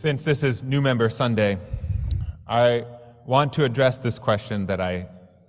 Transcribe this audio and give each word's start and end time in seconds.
Since 0.00 0.24
this 0.24 0.42
is 0.42 0.62
New 0.62 0.80
Member 0.80 1.10
Sunday, 1.10 1.58
I 2.48 2.86
want 3.26 3.52
to 3.52 3.64
address 3.64 3.98
this 3.98 4.18
question 4.18 4.64
that 4.64 4.80
I 4.80 5.06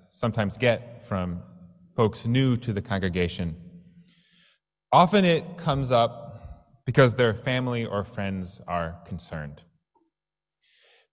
sometimes 0.10 0.58
get 0.58 1.08
from 1.08 1.42
folks 1.96 2.26
new 2.26 2.58
to 2.58 2.74
the 2.74 2.82
congregation. 2.82 3.56
Often 4.92 5.24
it 5.24 5.58
comes 5.58 5.90
up 5.90 6.84
because 6.86 7.16
their 7.16 7.34
family 7.34 7.86
or 7.86 8.04
friends 8.04 8.60
are 8.68 9.00
concerned. 9.06 9.62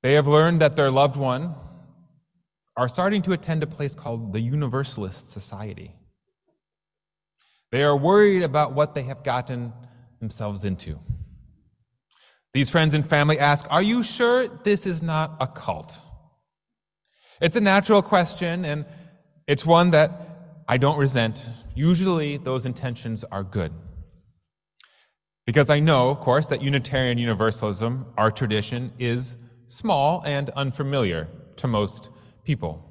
They 0.02 0.14
have 0.14 0.26
learned 0.26 0.60
that 0.60 0.74
their 0.74 0.90
loved 0.90 1.14
one 1.14 1.54
are 2.76 2.88
starting 2.88 3.22
to 3.22 3.32
attend 3.34 3.62
a 3.62 3.68
place 3.68 3.94
called 3.94 4.32
the 4.32 4.40
Universalist 4.40 5.30
Society. 5.30 5.94
They 7.70 7.84
are 7.84 7.96
worried 7.96 8.42
about 8.42 8.72
what 8.72 8.96
they 8.96 9.02
have 9.02 9.22
gotten 9.22 9.74
themselves 10.18 10.64
into. 10.64 10.98
These 12.54 12.70
friends 12.70 12.94
and 12.94 13.06
family 13.06 13.38
ask, 13.38 13.66
Are 13.70 13.82
you 13.82 14.02
sure 14.02 14.48
this 14.48 14.86
is 14.86 15.02
not 15.02 15.36
a 15.40 15.46
cult? 15.46 15.94
It's 17.40 17.56
a 17.56 17.60
natural 17.60 18.02
question, 18.02 18.64
and 18.64 18.84
it's 19.46 19.64
one 19.64 19.90
that 19.90 20.64
I 20.66 20.76
don't 20.76 20.98
resent. 20.98 21.46
Usually, 21.74 22.36
those 22.36 22.66
intentions 22.66 23.24
are 23.24 23.44
good. 23.44 23.72
Because 25.46 25.70
I 25.70 25.80
know, 25.80 26.10
of 26.10 26.20
course, 26.20 26.46
that 26.46 26.60
Unitarian 26.60 27.16
Universalism, 27.16 28.06
our 28.18 28.30
tradition, 28.30 28.92
is 28.98 29.36
small 29.68 30.22
and 30.26 30.50
unfamiliar 30.50 31.28
to 31.56 31.66
most 31.66 32.10
people. 32.44 32.84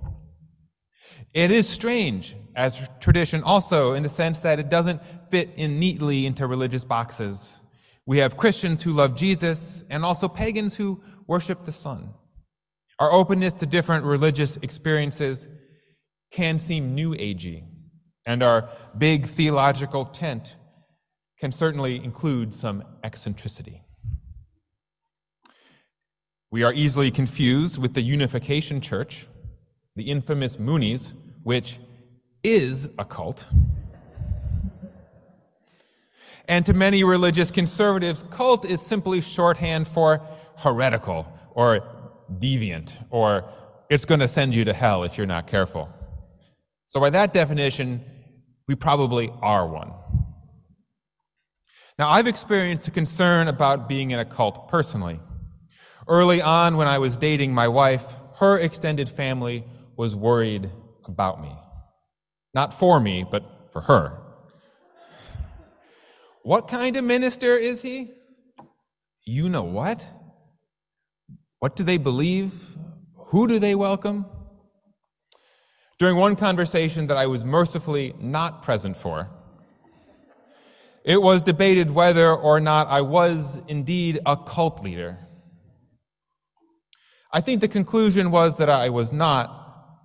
It 1.33 1.51
is 1.51 1.67
strange 1.67 2.35
as 2.55 2.89
tradition 2.99 3.43
also 3.43 3.93
in 3.93 4.01
the 4.01 4.09
sense 4.09 4.39
that 4.39 4.59
it 4.59 4.69
doesn't 4.69 5.01
fit 5.29 5.51
in 5.55 5.79
neatly 5.79 6.25
into 6.25 6.47
religious 6.47 6.83
boxes. 6.83 7.53
We 8.07 8.19
have 8.19 8.37
Christians 8.37 8.81
who 8.83 8.93
love 8.93 9.15
Jesus 9.15 9.83
and 9.89 10.05
also 10.05 10.29
pagans 10.29 10.75
who 10.75 11.03
worship 11.27 11.65
the 11.65 11.73
sun. 11.73 12.13
Our 12.99 13.11
openness 13.11 13.51
to 13.53 13.65
different 13.65 14.05
religious 14.05 14.55
experiences 14.61 15.49
can 16.31 16.57
seem 16.57 16.95
new 16.95 17.11
agey, 17.11 17.65
and 18.25 18.41
our 18.41 18.69
big 18.97 19.27
theological 19.27 20.05
tent 20.05 20.55
can 21.39 21.51
certainly 21.51 22.01
include 22.01 22.53
some 22.53 22.81
eccentricity. 23.03 23.83
We 26.49 26.63
are 26.63 26.71
easily 26.71 27.11
confused 27.11 27.77
with 27.77 27.93
the 27.93 28.01
Unification 28.01 28.79
Church, 28.79 29.27
the 29.97 30.09
infamous 30.09 30.55
Moonies, 30.55 31.13
which 31.43 31.77
is 32.41 32.87
a 32.97 33.03
cult. 33.03 33.45
And 36.47 36.65
to 36.65 36.73
many 36.73 37.03
religious 37.03 37.51
conservatives, 37.51 38.23
cult 38.31 38.65
is 38.65 38.81
simply 38.81 39.21
shorthand 39.21 39.87
for 39.87 40.21
heretical 40.57 41.31
or 41.51 41.81
deviant, 42.39 42.93
or 43.09 43.49
it's 43.89 44.05
going 44.05 44.19
to 44.19 44.27
send 44.27 44.55
you 44.55 44.63
to 44.65 44.73
hell 44.73 45.03
if 45.03 45.17
you're 45.17 45.27
not 45.27 45.47
careful. 45.47 45.89
So, 46.85 46.99
by 46.99 47.09
that 47.09 47.33
definition, 47.33 48.03
we 48.67 48.75
probably 48.75 49.31
are 49.41 49.67
one. 49.67 49.91
Now, 51.99 52.09
I've 52.09 52.27
experienced 52.27 52.87
a 52.87 52.91
concern 52.91 53.47
about 53.47 53.89
being 53.89 54.11
in 54.11 54.19
a 54.19 54.25
cult 54.25 54.69
personally. 54.69 55.19
Early 56.07 56.41
on, 56.41 56.77
when 56.77 56.87
I 56.87 56.99
was 56.99 57.17
dating 57.17 57.53
my 57.53 57.67
wife, 57.67 58.15
her 58.35 58.57
extended 58.57 59.09
family 59.09 59.65
was 59.97 60.15
worried 60.15 60.69
about 61.05 61.41
me. 61.41 61.53
Not 62.53 62.73
for 62.73 62.99
me, 62.99 63.25
but 63.29 63.69
for 63.73 63.81
her. 63.81 64.26
What 66.47 66.69
kind 66.69 66.95
of 66.95 67.03
minister 67.03 67.57
is 67.57 67.81
he? 67.81 68.13
You 69.25 69.49
know 69.49 69.63
what? 69.63 70.01
What 71.59 71.75
do 71.75 71.83
they 71.83 71.97
believe? 71.97 72.53
Who 73.31 73.49
do 73.49 73.59
they 73.59 73.75
welcome? 73.75 74.25
During 75.99 76.15
one 76.15 76.37
conversation 76.37 77.07
that 77.07 77.17
I 77.17 77.27
was 77.27 77.43
mercifully 77.43 78.15
not 78.21 78.63
present 78.63 78.95
for, 78.95 79.29
it 81.03 81.21
was 81.21 81.41
debated 81.41 81.91
whether 81.91 82.33
or 82.33 82.61
not 82.61 82.87
I 82.87 83.01
was 83.01 83.59
indeed 83.67 84.21
a 84.25 84.37
cult 84.37 84.81
leader. 84.81 85.27
I 87.33 87.41
think 87.41 87.59
the 87.59 87.67
conclusion 87.67 88.31
was 88.31 88.55
that 88.55 88.69
I 88.69 88.87
was 88.87 89.11
not, 89.11 89.99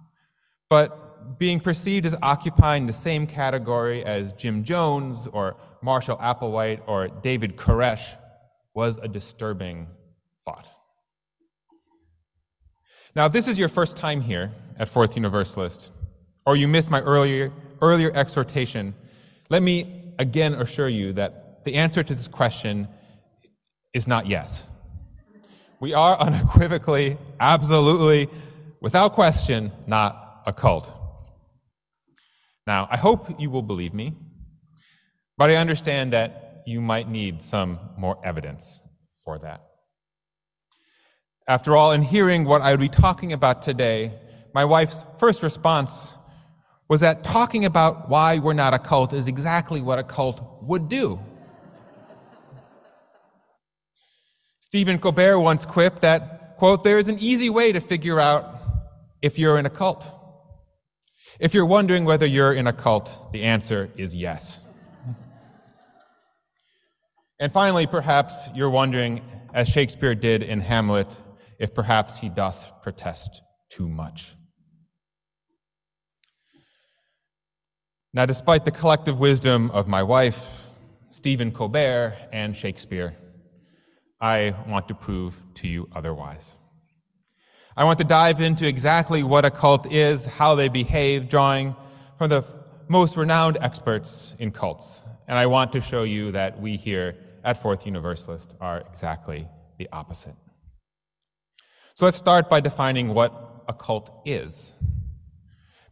but 0.69 1.39
being 1.39 1.61
perceived 1.61 2.05
as 2.05 2.16
occupying 2.21 2.87
the 2.87 2.93
same 2.93 3.28
category 3.28 4.05
as 4.05 4.33
Jim 4.33 4.65
Jones 4.65 5.28
or 5.33 5.56
Marshall 5.82 6.16
Applewhite 6.16 6.81
or 6.87 7.09
David 7.09 7.56
Koresh 7.56 8.03
was 8.75 8.98
a 8.98 9.09
disturbing 9.09 9.88
thought. 10.44 10.69
Now, 13.15 13.26
if 13.26 13.32
this 13.32 13.48
is 13.48 13.59
your 13.59 13.69
first 13.69 13.97
time 13.97 14.21
here 14.21 14.53
at 14.78 14.88
Fourth 14.88 15.16
Universalist, 15.16 15.91
or 16.47 16.56
you 16.56 16.66
missed 16.66 16.91
my 16.91 17.00
earlier, 17.03 17.53
earlier 17.82 18.10
exhortation, 18.15 18.94
let 19.50 19.62
me 19.62 20.15
again 20.19 20.54
assure 20.54 20.88
you 20.88 21.12
that 21.15 21.65
the 21.65 21.75
answer 21.75 22.03
to 22.03 22.15
this 22.15 22.28
question 22.28 22.88
is 23.92 24.06
not 24.06 24.26
yes. 24.26 24.66
We 25.81 25.94
are 25.94 26.16
unequivocally, 26.19 27.19
absolutely, 27.38 28.28
without 28.81 29.12
question, 29.12 29.72
not 29.87 30.42
a 30.47 30.53
cult. 30.53 30.91
Now, 32.66 32.88
I 32.91 32.97
hope 32.97 33.41
you 33.41 33.50
will 33.50 33.62
believe 33.62 33.92
me 33.92 34.15
but 35.42 35.50
I 35.50 35.56
understand 35.56 36.12
that 36.12 36.62
you 36.66 36.80
might 36.80 37.08
need 37.08 37.42
some 37.42 37.80
more 37.98 38.16
evidence 38.25 38.80
for 39.25 39.41
that. 39.41 39.60
After 41.48 41.76
all, 41.76 41.91
in 41.91 42.03
hearing 42.03 42.44
what 42.44 42.62
I 42.62 42.70
would 42.70 42.78
be 42.78 42.88
talking 42.88 43.32
about 43.32 43.60
today, 43.60 44.14
my 44.54 44.64
wife's 44.64 45.04
first 45.19 45.42
response 45.42 46.12
was 46.88 47.00
that 47.00 47.25
talking 47.25 47.64
about 47.64 48.08
why 48.08 48.38
we're 48.38 48.53
not 48.53 48.72
a 48.72 48.78
cult 48.78 49.12
is 49.12 49.26
exactly 49.26 49.80
what 49.80 49.98
a 49.98 50.04
cult 50.04 50.41
would 50.62 50.88
do. 50.88 51.19
Stephen 54.60 55.00
Colbert 55.00 55.41
once 55.41 55.66
quipped 55.66 56.03
that, 56.03 56.56
quote, 56.56 56.84
there 56.84 57.00
is 57.00 57.09
an 57.09 57.19
easy 57.19 57.50
way 57.50 57.72
to 57.72 57.80
figure 57.80 58.20
out 58.20 58.60
if 59.22 59.41
you're 59.41 59.59
in 59.59 59.66
a 59.66 59.70
cult. 59.70 60.04
If 61.41 61.53
you're 61.53 61.66
wondering 61.66 62.04
whether 62.04 62.26
you're 62.26 62.53
in 62.53 62.69
a 62.69 62.72
cult, 62.72 63.32
the 63.32 63.42
answer 63.42 63.91
is 63.97 64.14
yes. 64.14 64.60
And 67.42 67.53
finally, 67.53 67.88
perhaps 67.88 68.48
you're 68.54 68.70
wondering, 68.70 69.20
as 69.53 69.69
Shakespeare 69.69 70.14
did 70.14 70.44
in 70.44 70.60
Hamlet, 70.60 71.08
if 71.58 71.75
perhaps 71.75 72.16
he 72.16 72.28
doth 72.28 72.70
protest 72.82 73.42
too 73.69 73.88
much. 73.88 74.36
Now, 78.14 78.26
despite 78.26 78.64
the 78.64 78.70
collective 78.70 79.19
wisdom 79.19 79.72
of 79.72 79.88
my 79.88 80.04
wife, 80.04 80.41
Stephen 81.10 81.50
Colbert, 81.50 82.16
and 82.32 82.56
Shakespeare, 82.56 83.16
I 84.20 84.54
want 84.69 84.86
to 84.86 84.94
prove 84.94 85.42
to 85.54 85.66
you 85.66 85.88
otherwise. 85.92 86.54
I 87.76 87.82
want 87.82 87.98
to 87.98 88.04
dive 88.04 88.41
into 88.41 88.69
exactly 88.69 89.24
what 89.24 89.44
a 89.44 89.50
cult 89.50 89.91
is, 89.91 90.26
how 90.26 90.54
they 90.54 90.69
behave, 90.69 91.28
drawing 91.28 91.74
from 92.19 92.30
the 92.30 92.44
most 92.86 93.16
renowned 93.16 93.59
experts 93.60 94.32
in 94.38 94.53
cults. 94.53 95.00
And 95.26 95.36
I 95.36 95.47
want 95.47 95.72
to 95.72 95.80
show 95.80 96.04
you 96.04 96.30
that 96.30 96.60
we 96.60 96.76
here 96.76 97.16
at 97.44 97.60
Fourth 97.60 97.86
Universalist 97.86 98.54
are 98.60 98.80
exactly 98.80 99.48
the 99.78 99.88
opposite. 99.92 100.34
So 101.94 102.04
let's 102.04 102.16
start 102.16 102.48
by 102.48 102.60
defining 102.60 103.08
what 103.14 103.64
a 103.69 103.75
cult 103.75 104.22
is. 104.25 104.75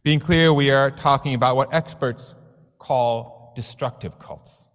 Being 0.03 0.19
clear, 0.19 0.51
we 0.51 0.71
are 0.71 0.89
talking 0.89 1.35
about 1.35 1.55
what 1.55 1.73
experts 1.73 2.33
call 2.79 3.53
destructive 3.55 4.17
cults. 4.17 4.67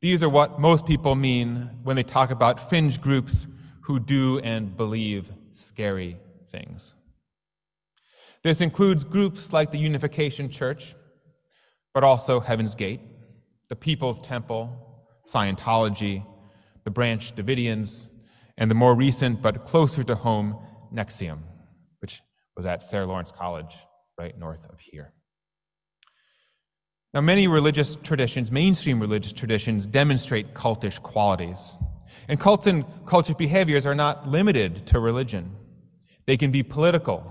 These 0.00 0.22
are 0.22 0.28
what 0.28 0.58
most 0.58 0.84
people 0.84 1.14
mean 1.14 1.70
when 1.84 1.94
they 1.94 2.02
talk 2.02 2.30
about 2.32 2.68
fringe 2.68 3.00
groups 3.00 3.46
who 3.82 4.00
do 4.00 4.40
and 4.40 4.76
believe 4.76 5.30
scary 5.52 6.18
things. 6.50 6.94
This 8.42 8.60
includes 8.60 9.04
groups 9.04 9.52
like 9.52 9.70
the 9.70 9.78
Unification 9.78 10.50
Church, 10.50 10.96
but 11.94 12.02
also 12.02 12.40
Heaven's 12.40 12.74
Gate, 12.74 13.00
the 13.68 13.76
People's 13.76 14.20
Temple, 14.20 14.91
Scientology, 15.26 16.24
the 16.84 16.90
Branch 16.90 17.34
Davidians, 17.34 18.06
and 18.58 18.70
the 18.70 18.74
more 18.74 18.94
recent 18.94 19.42
but 19.42 19.64
closer 19.64 20.02
to 20.04 20.14
home, 20.14 20.58
NXIVM, 20.94 21.38
which 22.00 22.20
was 22.56 22.66
at 22.66 22.84
Sarah 22.84 23.06
Lawrence 23.06 23.32
College 23.32 23.76
right 24.18 24.38
north 24.38 24.64
of 24.70 24.78
here. 24.80 25.12
Now, 27.14 27.20
many 27.20 27.46
religious 27.46 27.96
traditions, 28.02 28.50
mainstream 28.50 28.98
religious 28.98 29.32
traditions, 29.32 29.86
demonstrate 29.86 30.54
cultish 30.54 31.00
qualities. 31.02 31.76
And 32.28 32.40
cults 32.40 32.66
and 32.66 32.84
cultish 33.04 33.36
behaviors 33.36 33.84
are 33.84 33.94
not 33.94 34.28
limited 34.28 34.86
to 34.88 34.98
religion. 34.98 35.54
They 36.26 36.36
can 36.36 36.50
be 36.50 36.62
political, 36.62 37.30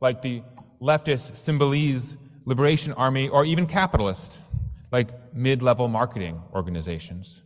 like 0.00 0.20
the 0.20 0.42
leftist 0.80 1.32
Symbionese 1.32 2.16
Liberation 2.44 2.92
Army, 2.92 3.28
or 3.28 3.46
even 3.46 3.66
capitalist, 3.66 4.40
like 4.94 5.34
mid 5.34 5.60
level 5.60 5.88
marketing 5.88 6.40
organizations. 6.52 7.42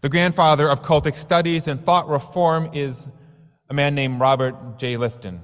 The 0.00 0.08
grandfather 0.08 0.70
of 0.70 0.82
cultic 0.82 1.14
studies 1.14 1.68
and 1.68 1.84
thought 1.84 2.08
reform 2.08 2.70
is 2.72 3.06
a 3.68 3.74
man 3.74 3.94
named 3.94 4.18
Robert 4.18 4.78
J. 4.78 4.94
Lifton. 4.94 5.40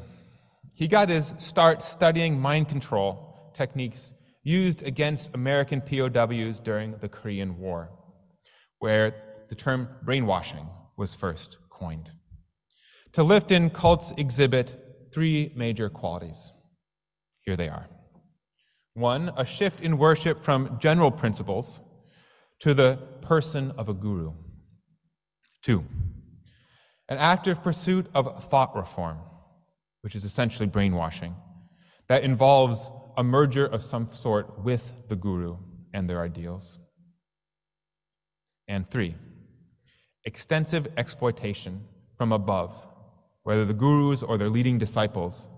He 0.74 0.88
got 0.88 1.10
his 1.10 1.34
start 1.36 1.82
studying 1.82 2.40
mind 2.40 2.70
control 2.70 3.52
techniques 3.54 4.14
used 4.42 4.80
against 4.82 5.28
American 5.34 5.82
POWs 5.82 6.58
during 6.58 6.96
the 7.02 7.10
Korean 7.10 7.58
War, 7.58 7.90
where 8.78 9.14
the 9.50 9.54
term 9.54 9.86
brainwashing 10.02 10.66
was 10.96 11.14
first 11.14 11.58
coined. 11.68 12.08
To 13.12 13.20
Lifton, 13.20 13.70
cults 13.70 14.14
exhibit 14.16 14.66
three 15.12 15.52
major 15.54 15.90
qualities. 15.90 16.52
Here 17.44 17.54
they 17.54 17.68
are. 17.68 17.86
One, 18.94 19.32
a 19.36 19.46
shift 19.46 19.80
in 19.80 19.96
worship 19.96 20.42
from 20.42 20.78
general 20.78 21.10
principles 21.10 21.80
to 22.60 22.74
the 22.74 22.98
person 23.22 23.72
of 23.72 23.88
a 23.88 23.94
guru. 23.94 24.32
Two, 25.62 25.84
an 27.08 27.18
active 27.18 27.62
pursuit 27.62 28.06
of 28.14 28.44
thought 28.44 28.76
reform, 28.76 29.18
which 30.02 30.14
is 30.14 30.24
essentially 30.24 30.66
brainwashing, 30.66 31.34
that 32.08 32.22
involves 32.22 32.90
a 33.16 33.24
merger 33.24 33.66
of 33.66 33.82
some 33.82 34.08
sort 34.14 34.62
with 34.62 34.92
the 35.08 35.16
guru 35.16 35.56
and 35.94 36.08
their 36.08 36.22
ideals. 36.22 36.78
And 38.68 38.90
three, 38.90 39.14
extensive 40.24 40.88
exploitation 40.96 41.84
from 42.16 42.32
above, 42.32 42.88
whether 43.42 43.64
the 43.64 43.74
gurus 43.74 44.22
or 44.22 44.38
their 44.38 44.48
leading 44.50 44.78
disciples, 44.78 45.48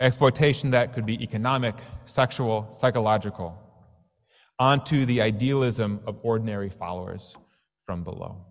exploitation 0.00 0.70
that 0.70 0.92
could 0.92 1.06
be 1.06 1.22
economic, 1.22 1.76
sexual, 2.06 2.76
psychological, 2.78 3.58
onto 4.58 5.04
the 5.04 5.20
idealism 5.20 6.00
of 6.06 6.18
ordinary 6.22 6.70
followers 6.70 7.36
from 7.84 8.02
below. 8.04 8.44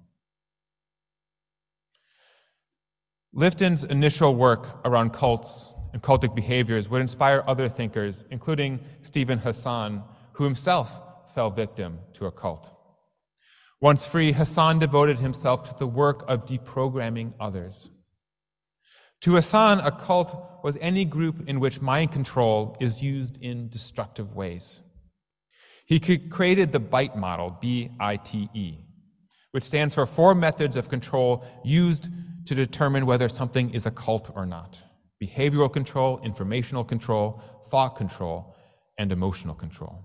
Lifton's 3.34 3.84
initial 3.84 4.36
work 4.36 4.80
around 4.86 5.12
cults 5.12 5.74
and 5.92 6.01
cultic 6.01 6.36
behaviors 6.36 6.88
would 6.90 7.01
inspire 7.01 7.44
other 7.48 7.68
thinkers, 7.68 8.24
including 8.30 8.80
Steven 9.01 9.39
Hassan, 9.39 10.04
who 10.34 10.44
himself 10.44 11.01
fell 11.34 11.50
victim 11.50 12.00
to 12.13 12.25
a 12.25 12.31
cult. 12.31 12.69
Once 13.81 14.06
free, 14.06 14.31
Hassan 14.31 14.80
devoted 14.80 15.19
himself 15.19 15.63
to 15.63 15.75
the 15.78 15.88
work 15.88 16.24
of 16.28 16.46
deprogramming 16.46 17.34
others. 17.39 17.89
To 19.24 19.36
Hassan, 19.36 19.80
a 19.80 19.92
cult 19.92 20.36
was 20.64 20.78
any 20.81 21.06
group 21.06 21.48
in 21.48 21.62
which 21.62 21.80
mind 21.80 22.12
control 22.12 22.75
is 22.81 23.02
used 23.02 23.38
in 23.42 23.70
destructive 23.70 24.36
ways. 24.36 24.81
He 25.86 26.00
created 26.00 26.74
the 26.74 26.81
BITE 26.81 27.16
model, 27.16 27.58
B 27.62 27.90
I 28.02 28.18
T 28.18 28.50
E, 28.54 28.80
which 29.52 29.64
stands 29.64 29.96
for 29.96 30.06
four 30.06 30.36
methods 30.36 30.75
of 30.75 30.90
control 30.90 31.46
used 31.64 32.10
to 32.48 32.54
determine 32.54 33.06
whether 33.06 33.30
something 33.30 33.74
is 33.74 33.86
a 33.86 33.92
cult 33.92 34.30
or 34.36 34.46
not 34.46 34.78
behavioral 35.24 35.72
control, 35.72 36.20
informational 36.22 36.84
control, 36.84 37.42
thought 37.70 37.96
control, 37.96 38.58
and 38.98 39.10
emotional 39.10 39.56
control. 39.56 40.04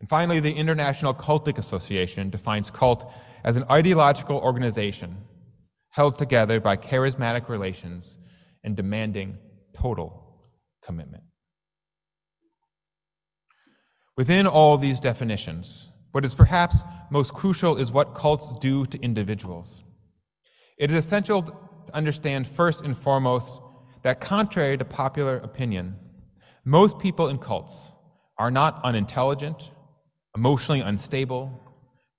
And 0.00 0.08
finally, 0.10 0.40
the 0.40 0.52
International 0.52 1.14
Cultic 1.14 1.56
Association 1.56 2.28
defines 2.28 2.70
cult 2.70 3.10
as 3.42 3.56
an 3.56 3.64
ideological 3.70 4.36
organization 4.36 5.16
held 5.98 6.16
together 6.16 6.60
by 6.60 6.76
charismatic 6.76 7.48
relations 7.48 8.18
and 8.62 8.76
demanding 8.76 9.36
total 9.76 10.08
commitment. 10.80 11.24
Within 14.16 14.46
all 14.46 14.78
these 14.78 15.00
definitions, 15.00 15.88
what 16.12 16.24
is 16.24 16.36
perhaps 16.36 16.84
most 17.10 17.34
crucial 17.34 17.76
is 17.76 17.90
what 17.90 18.14
cults 18.14 18.48
do 18.60 18.86
to 18.86 18.96
individuals. 19.00 19.82
It 20.78 20.92
is 20.92 20.96
essential 20.96 21.42
to 21.42 21.52
understand 21.92 22.46
first 22.46 22.84
and 22.84 22.96
foremost 22.96 23.60
that, 24.04 24.20
contrary 24.20 24.78
to 24.78 24.84
popular 24.84 25.38
opinion, 25.38 25.96
most 26.64 27.00
people 27.00 27.26
in 27.26 27.38
cults 27.38 27.90
are 28.38 28.52
not 28.52 28.80
unintelligent, 28.84 29.72
emotionally 30.36 30.80
unstable, 30.80 31.42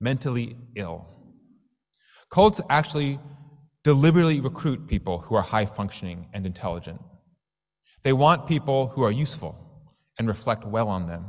mentally 0.01 0.57
ill. 0.75 1.07
Cults 2.29 2.59
actually 2.69 3.19
deliberately 3.83 4.39
recruit 4.39 4.87
people 4.87 5.19
who 5.19 5.35
are 5.35 5.41
high 5.41 5.65
functioning 5.65 6.27
and 6.33 6.45
intelligent. 6.45 7.01
They 8.03 8.13
want 8.13 8.47
people 8.47 8.87
who 8.87 9.03
are 9.03 9.11
useful 9.11 9.57
and 10.17 10.27
reflect 10.27 10.65
well 10.65 10.87
on 10.87 11.07
them. 11.07 11.25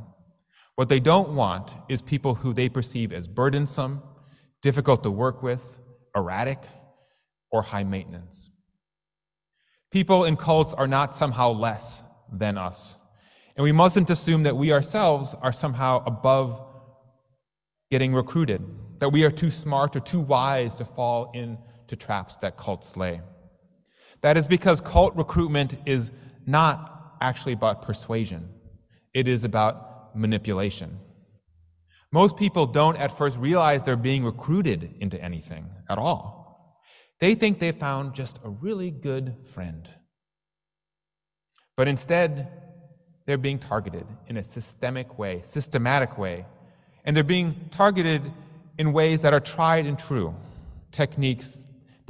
What 0.76 0.88
they 0.88 1.00
don't 1.00 1.35
want 1.35 1.70
is 1.88 2.02
people 2.02 2.37
who 2.37 2.52
they 2.52 2.69
perceive 2.69 3.12
as 3.12 3.29
burdensome, 3.29 4.02
difficult 4.62 5.02
to 5.02 5.11
work 5.11 5.43
with, 5.43 5.79
erratic, 6.17 6.58
or 7.52 7.62
high 7.62 7.85
maintenance. 7.85 8.50
People 9.91 10.25
in 10.25 10.37
cults 10.37 10.73
are 10.73 10.87
not 10.87 11.14
somehow 11.14 11.50
less 11.50 12.02
than 12.32 12.56
us. 12.56 12.97
And 13.56 13.64
we 13.64 13.73
mustn't 13.73 14.08
assume 14.08 14.44
that 14.44 14.56
we 14.56 14.73
ourselves 14.73 15.35
are 15.43 15.52
somehow 15.52 16.02
above 16.06 16.62
getting 17.91 18.14
recruited, 18.14 18.62
that 19.00 19.11
we 19.11 19.25
are 19.25 19.31
too 19.31 19.50
smart 19.50 19.97
or 19.97 20.00
too 20.00 20.20
wise 20.20 20.76
to 20.76 20.85
fall 20.85 21.32
into 21.90 22.04
traps 22.04 22.37
that 22.37 22.56
cults 22.56 22.96
lay. 22.96 23.20
That 24.20 24.37
is 24.37 24.46
because 24.46 24.81
cult 24.81 25.16
recruitment 25.16 25.75
is 25.87 26.12
not 26.46 27.16
actually 27.20 27.52
about 27.52 27.82
persuasion, 27.82 28.48
it 29.12 29.26
is 29.26 29.44
about 29.44 30.16
manipulation. 30.16 30.98
Most 32.12 32.37
people 32.37 32.66
don't 32.66 32.96
at 32.96 33.16
first 33.16 33.37
realize 33.38 33.82
they're 33.82 33.96
being 33.96 34.25
recruited 34.25 34.94
into 35.00 35.20
anything 35.22 35.66
at 35.88 35.98
all. 35.98 36.81
They 37.20 37.34
think 37.34 37.58
they've 37.58 37.76
found 37.76 38.14
just 38.14 38.40
a 38.44 38.48
really 38.48 38.90
good 38.90 39.34
friend. 39.52 39.88
But 41.76 41.87
instead, 41.87 42.48
they're 43.26 43.38
being 43.38 43.58
targeted 43.58 44.06
in 44.26 44.37
a 44.37 44.44
systemic 44.44 45.19
way, 45.19 45.42
systematic 45.44 46.19
way. 46.19 46.46
And 47.04 47.16
they're 47.16 47.22
being 47.22 47.54
targeted 47.70 48.22
in 48.76 48.92
ways 48.92 49.22
that 49.22 49.32
are 49.32 49.40
tried 49.40 49.87
and 49.87 49.98
true, 49.98 50.34
techniques 50.90 51.58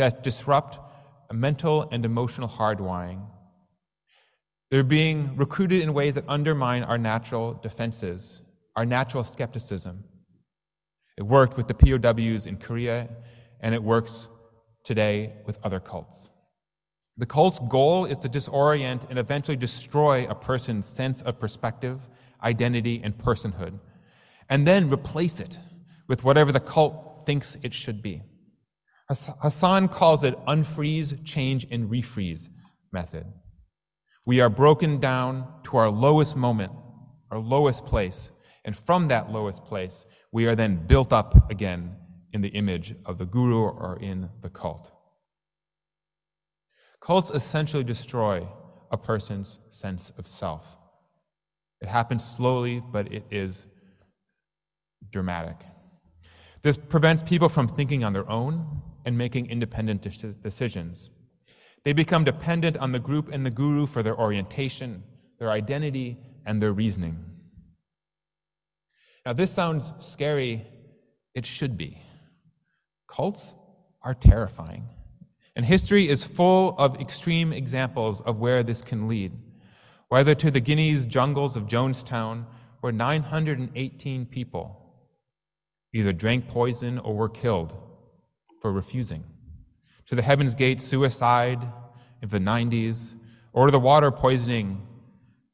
that 0.01 0.23
disrupt 0.23 0.79
mental 1.31 1.87
and 1.93 2.07
emotional 2.07 2.49
hardwiring. 2.49 3.21
They're 4.71 4.83
being 4.83 5.37
recruited 5.37 5.83
in 5.83 5.93
ways 5.93 6.15
that 6.15 6.25
undermine 6.27 6.85
our 6.85 6.97
natural 6.97 7.53
defenses, 7.55 8.41
our 8.77 8.87
natural 8.87 9.25
skepticism. 9.25 10.05
It 11.19 11.25
worked 11.25 11.59
with 11.59 11.69
the 11.69 11.75
POWs 11.75 12.47
in 12.47 12.57
Korea, 12.57 13.09
and 13.61 13.75
it 13.75 13.83
works 13.83 14.29
today 14.85 15.35
with 15.45 15.59
other 15.63 15.81
cults. 15.81 16.31
The 17.19 17.27
cult's 17.27 17.59
goal 17.69 18.07
is 18.07 18.17
to 18.19 18.29
disorient 18.31 19.11
and 19.11 19.19
eventually 19.19 19.57
destroy 19.57 20.27
a 20.31 20.35
person's 20.35 20.87
sense 20.87 21.21
of 21.21 21.39
perspective, 21.39 22.09
identity, 22.43 23.03
and 23.05 23.19
personhood, 23.19 23.79
and 24.49 24.67
then 24.67 24.89
replace 24.91 25.41
it 25.41 25.59
with 26.09 26.25
whatever 26.25 26.53
the 26.53 26.61
cult 26.61 27.27
thinks 27.27 27.59
it 27.63 27.75
should 27.75 28.01
be. 28.01 28.23
Hassan 29.11 29.89
calls 29.89 30.23
it 30.23 30.39
unfreeze, 30.47 31.25
change, 31.25 31.67
and 31.71 31.91
refreeze 31.91 32.49
method. 32.93 33.27
We 34.25 34.41
are 34.41 34.49
broken 34.49 35.01
down 35.01 35.49
to 35.65 35.77
our 35.77 35.91
lowest 35.91 36.37
moment, 36.37 36.73
our 37.31 37.39
lowest 37.39 37.85
place, 37.87 38.31
and 38.65 38.77
from 38.77 39.09
that 39.09 39.33
lowest 39.33 39.65
place, 39.65 40.05
we 40.33 40.47
are 40.47 40.55
then 40.55 40.87
built 40.87 41.13
up 41.13 41.51
again 41.51 41.97
in 42.33 42.41
the 42.41 42.51
image 42.51 42.95
of 43.05 43.19
the 43.19 43.25
guru 43.25 43.63
or 43.63 43.99
in 44.01 44.29
the 44.43 44.51
cult. 44.51 44.93
Cults 47.01 47.31
essentially 47.31 47.83
destroy 47.83 48.47
a 48.93 48.97
person's 48.97 49.59
sense 49.71 50.13
of 50.19 50.29
self. 50.29 50.77
It 51.81 51.89
happens 51.89 52.25
slowly, 52.25 52.81
but 52.93 53.13
it 53.13 53.25
is 53.31 53.67
dramatic. 55.11 55.57
This 56.63 56.77
prevents 56.77 57.23
people 57.23 57.49
from 57.49 57.67
thinking 57.67 58.05
on 58.05 58.13
their 58.13 58.29
own 58.29 58.83
and 59.05 59.17
making 59.17 59.51
independent 59.51 60.03
decisions. 60.43 61.11
They 61.85 61.93
become 61.93 62.25
dependent 62.25 62.77
on 62.77 62.93
the 62.93 62.99
group 62.99 63.31
and 63.33 63.45
the 63.45 63.51
guru 63.51 63.87
for 63.87 64.03
their 64.03 64.19
orientation, 64.19 65.03
their 65.39 65.51
identity, 65.51 66.19
and 66.45 66.61
their 66.61 66.73
reasoning. 66.73 67.25
Now, 69.25 69.33
this 69.33 69.51
sounds 69.53 69.93
scary. 70.01 70.67
It 71.35 71.47
should 71.47 71.77
be. 71.77 72.03
Cults 73.09 73.55
are 74.03 74.15
terrifying. 74.15 74.89
And 75.57 75.65
history 75.65 76.09
is 76.09 76.25
full 76.25 76.75
of 76.79 77.01
extreme 77.01 77.53
examples 77.53 78.21
of 78.23 78.39
where 78.39 78.63
this 78.63 78.83
can 78.83 79.09
lead, 79.09 79.33
whether 80.09 80.35
to 80.35 80.51
the 80.51 80.61
Guyana's 80.61 81.07
jungles 81.07 81.57
of 81.57 81.65
Jonestown, 81.67 82.47
where 82.81 82.93
918 82.93 84.27
people 84.27 84.77
either 85.93 86.13
drank 86.13 86.49
poison 86.49 86.99
or 86.99 87.15
were 87.15 87.29
killed 87.29 87.75
for 88.61 88.73
refusing, 88.73 89.25
to 90.07 90.15
the 90.15 90.23
Heaven's 90.23 90.55
Gate 90.55 90.81
suicide 90.81 91.63
in 92.23 92.29
the 92.29 92.39
90s, 92.39 93.15
or 93.53 93.67
to 93.67 93.73
the 93.73 93.81
water 93.81 94.11
poisoning 94.11 94.87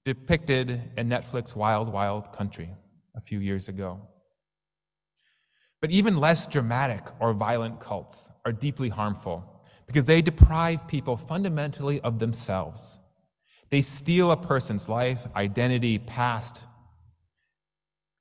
depicted 0.05 0.81
in 0.97 1.09
Netflix 1.09 1.57
Wild 1.57 1.93
Wild 1.93 2.33
Country 2.33 2.71
a 3.17 3.21
few 3.21 3.41
years 3.41 3.69
ago. 3.69 4.01
But 5.81 5.91
even 5.91 6.19
less 6.19 6.47
dramatic 6.47 7.03
or 7.21 7.33
violent 7.33 7.81
cults 7.81 8.31
are 8.45 8.53
deeply 8.53 8.89
harmful 8.89 9.45
because 9.87 10.05
they 10.05 10.23
deprive 10.23 10.87
people 10.89 11.17
fundamentally 11.17 12.01
of 12.01 12.19
themselves. 12.19 12.99
They 13.71 13.83
steal 13.83 14.31
a 14.31 14.37
person's 14.37 14.89
life, 14.89 15.27
identity, 15.35 15.99
past, 15.99 16.65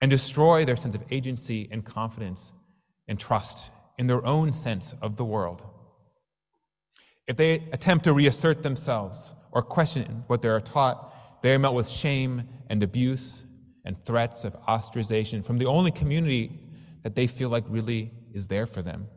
and 0.02 0.12
destroy 0.12 0.66
their 0.66 0.78
sense 0.78 0.96
of 0.96 1.04
agency 1.12 1.68
and 1.72 1.86
confidence 1.86 2.52
and 3.08 3.20
trust 3.20 3.70
in 3.98 4.08
their 4.08 4.26
own 4.26 4.54
sense 4.54 4.94
of 5.02 5.16
the 5.16 5.26
world. 5.26 5.62
If 7.28 7.38
they 7.38 7.68
attempt 7.72 8.06
to 8.06 8.14
reassert 8.14 8.64
themselves 8.64 9.34
or 9.52 9.62
question 9.62 10.24
what 10.28 10.42
they 10.42 10.50
are 10.50 10.62
taught, 10.62 11.14
they 11.42 11.54
are 11.54 11.60
met 11.60 11.74
with 11.74 11.90
shame 11.90 12.44
and 12.70 12.84
abuse 12.84 13.46
and 13.84 14.04
threats 14.06 14.44
of 14.44 14.54
ostracization 14.66 15.46
from 15.46 15.58
the 15.58 15.66
only 15.66 15.92
community 15.92 16.60
that 17.04 17.16
they 17.16 17.28
feel 17.28 17.50
like 17.50 17.64
really 17.68 18.12
is 18.34 18.48
there 18.48 18.66
for 18.66 18.82
them. 18.82 19.08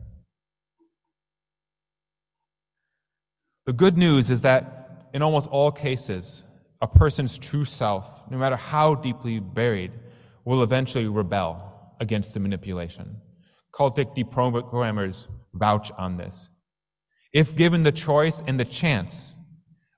The 3.65 3.73
good 3.73 3.97
news 3.97 4.29
is 4.29 4.41
that 4.41 5.07
in 5.13 5.21
almost 5.21 5.47
all 5.49 5.71
cases, 5.71 6.43
a 6.81 6.87
person's 6.87 7.37
true 7.37 7.65
self, 7.65 8.07
no 8.29 8.37
matter 8.37 8.55
how 8.55 8.95
deeply 8.95 9.39
buried, 9.39 9.91
will 10.45 10.63
eventually 10.63 11.07
rebel 11.07 11.93
against 11.99 12.33
the 12.33 12.39
manipulation. 12.39 13.17
Cultic 13.73 14.15
deprogrammers 14.15 15.27
vouch 15.53 15.91
on 15.97 16.17
this. 16.17 16.49
If 17.33 17.55
given 17.55 17.83
the 17.83 17.91
choice 17.91 18.41
and 18.47 18.59
the 18.59 18.65
chance, 18.65 19.35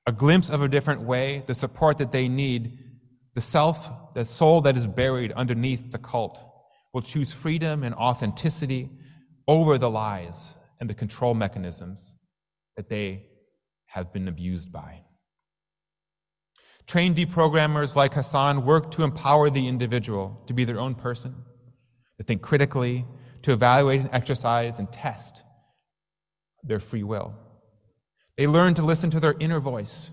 a 0.06 0.12
glimpse 0.12 0.50
of 0.50 0.62
a 0.62 0.68
different 0.68 1.02
way, 1.02 1.44
the 1.48 1.56
support 1.56 1.98
that 2.00 2.12
they 2.12 2.28
need, 2.28 2.78
the 3.36 3.42
self, 3.42 4.14
the 4.14 4.26
soul 4.26 4.62
that 4.62 4.76
is 4.76 4.88
buried 4.88 5.32
underneath 5.34 5.92
the 5.92 5.98
cult, 5.98 6.44
will 6.94 7.02
choose 7.02 7.32
freedom 7.32 7.84
and 7.84 7.96
authenticity 7.96 8.90
over 9.48 9.78
the 9.78 9.90
lies 9.90 10.50
and 10.80 10.90
the 10.90 10.94
control 10.94 11.34
mechanisms 11.34 12.16
that 12.76 12.90
they 12.90 13.28
have 13.86 14.12
been 14.12 14.28
abused 14.28 14.72
by. 14.72 15.02
Trained 16.88 17.16
deprogrammers 17.16 17.96
like 17.96 18.14
Hassan 18.14 18.66
work 18.66 18.92
to 18.92 19.04
empower 19.04 19.50
the 19.50 19.68
individual 19.68 20.44
to 20.48 20.54
be 20.54 20.66
their 20.66 20.80
own 20.80 20.96
person, 20.96 21.36
to 22.18 22.24
think 22.24 22.42
critically, 22.42 23.06
to 23.44 23.54
evaluate 23.54 24.02
and 24.02 24.10
exercise 24.14 24.80
and 24.80 24.92
test 24.92 25.44
their 26.64 26.80
free 26.80 27.04
will. 27.04 27.34
They 28.38 28.48
learn 28.48 28.74
to 28.76 28.82
listen 28.84 29.10
to 29.12 29.20
their 29.20 29.36
inner 29.40 29.60
voice 29.60 30.12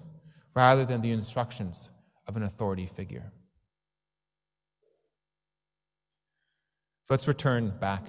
rather 0.55 0.85
than 0.85 1.03
the 1.03 1.13
instructions 1.13 1.89
of 2.27 2.37
an 2.37 2.43
authority 2.43 2.87
figure. 2.87 3.33
So 7.03 7.15
let's 7.15 7.29
return 7.29 7.73
back 7.81 8.05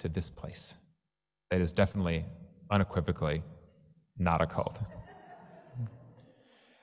to 0.00 0.08
this 0.08 0.30
place 0.30 0.76
that 1.50 1.60
is 1.60 1.72
definitely, 1.72 2.24
unequivocally, 2.70 3.42
not 4.18 4.40
a 4.40 4.46
cult. 4.46 4.80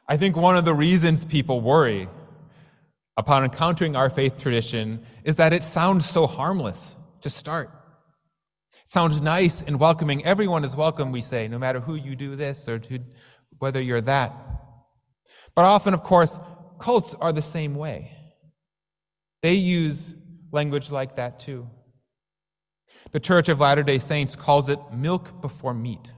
I 0.07 0.15
think 0.15 0.37
one 0.37 0.55
of 0.55 0.63
the 0.63 0.73
reasons 0.73 1.25
people 1.25 1.59
worry 1.59 2.07
upon 3.17 3.43
encountering 3.43 3.95
our 3.95 4.09
faith 4.09 4.37
tradition 4.37 5.03
is 5.25 5.35
that 5.37 5.51
it 5.51 5.63
sounds 5.63 6.09
so 6.09 6.27
harmless 6.27 6.95
to 7.21 7.29
start. 7.29 7.69
It 8.87 8.91
sounds 8.91 9.19
nice 9.19 9.61
and 9.61 9.81
welcoming. 9.81 10.23
Everyone 10.23 10.63
is 10.63 10.73
welcome, 10.73 11.11
we 11.11 11.19
say, 11.21 11.49
no 11.49 11.59
matter 11.59 11.81
who 11.81 11.95
you 11.95 12.15
do 12.15 12.37
this 12.37 12.69
or 12.69 12.81
whether 13.59 13.81
you're 13.81 13.99
that. 13.99 14.33
But 15.55 15.65
often, 15.65 15.93
of 15.93 16.03
course, 16.03 16.39
cults 16.79 17.13
are 17.19 17.33
the 17.33 17.41
same 17.41 17.75
way. 17.75 18.13
They 19.41 19.55
use 19.55 20.15
language 20.53 20.89
like 20.89 21.17
that 21.17 21.37
too. 21.37 21.67
The 23.11 23.19
Church 23.19 23.49
of 23.49 23.59
Latter 23.59 23.83
day 23.83 23.99
Saints 23.99 24.37
calls 24.37 24.69
it 24.69 24.79
milk 24.93 25.41
before 25.41 25.73
meat. 25.73 26.13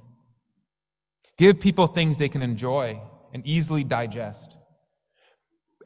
Give 1.40 1.60
people 1.60 1.88
things 1.88 2.20
they 2.20 2.30
can 2.30 2.44
enjoy 2.44 3.02
and 3.34 3.44
easily 3.48 3.84
digest. 3.84 4.56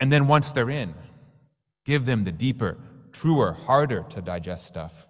And 0.01 0.11
then 0.11 0.27
once 0.27 0.51
they're 0.51 0.69
in, 0.69 0.95
give 1.85 2.05
them 2.05 2.25
the 2.25 2.33
deeper, 2.33 2.77
truer, 3.13 3.53
harder 3.53 4.05
to 4.09 4.21
digest 4.21 4.67
stuff. 4.67 5.07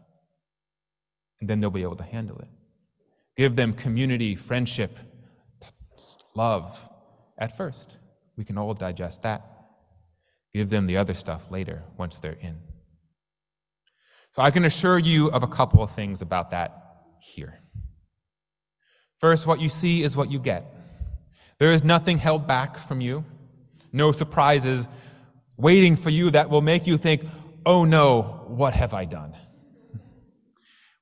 Then 1.48 1.60
they'll 1.60 1.70
be 1.70 1.84
able 1.84 1.98
to 1.98 2.04
handle 2.04 2.38
it. 2.40 2.48
Give 3.36 3.56
them 3.56 3.74
community, 3.74 4.36
friendship, 4.36 4.98
love 6.36 6.78
at 7.38 7.58
first. 7.58 7.98
We 8.38 8.46
can 8.46 8.58
all 8.58 8.74
digest 8.74 9.24
that. 9.24 9.44
Give 10.54 10.70
them 10.70 10.88
the 10.88 10.98
other 10.98 11.14
stuff 11.14 11.52
later 11.52 11.84
once 11.98 12.20
they're 12.20 12.38
in. 12.40 12.58
So 14.32 14.42
I 14.42 14.52
can 14.52 14.66
assure 14.66 14.98
you 14.98 15.30
of 15.30 15.44
a 15.44 15.48
couple 15.48 15.84
of 15.84 15.92
things 15.92 16.22
about 16.22 16.52
that 16.52 17.04
here. 17.20 17.60
First, 19.20 19.46
what 19.46 19.60
you 19.60 19.70
see 19.70 20.04
is 20.04 20.16
what 20.16 20.32
you 20.32 20.40
get. 20.40 20.66
There 21.60 21.72
is 21.72 21.84
nothing 21.84 22.18
held 22.18 22.48
back 22.48 22.78
from 22.78 23.00
you, 23.00 23.26
no 23.92 24.12
surprises 24.12 24.88
waiting 25.58 25.96
for 25.96 26.10
you 26.10 26.32
that 26.32 26.50
will 26.50 26.62
make 26.62 26.88
you 26.88 26.98
think, 26.98 27.24
oh 27.66 27.86
no, 27.86 28.44
what 28.48 28.74
have 28.74 28.94
I 28.94 29.06
done? 29.06 29.36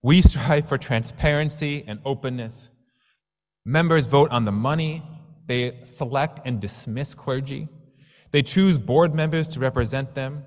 We 0.03 0.21
strive 0.21 0.67
for 0.67 0.77
transparency 0.77 1.83
and 1.87 1.99
openness. 2.05 2.69
Members 3.65 4.07
vote 4.07 4.31
on 4.31 4.45
the 4.45 4.51
money. 4.51 5.03
They 5.45 5.79
select 5.83 6.39
and 6.45 6.59
dismiss 6.59 7.13
clergy. 7.13 7.67
They 8.31 8.41
choose 8.41 8.77
board 8.77 9.13
members 9.13 9.47
to 9.49 9.59
represent 9.59 10.15
them. 10.15 10.45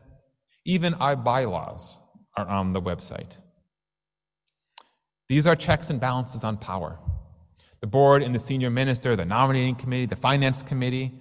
Even 0.64 0.94
our 0.94 1.14
bylaws 1.14 1.98
are 2.36 2.46
on 2.46 2.72
the 2.72 2.80
website. 2.80 3.36
These 5.28 5.46
are 5.46 5.56
checks 5.56 5.90
and 5.90 6.00
balances 6.00 6.44
on 6.44 6.56
power 6.56 6.98
the 7.84 7.88
board 7.88 8.22
and 8.22 8.34
the 8.34 8.38
senior 8.38 8.70
minister, 8.70 9.14
the 9.14 9.26
nominating 9.26 9.74
committee, 9.74 10.06
the 10.06 10.16
finance 10.16 10.62
committee, 10.62 11.12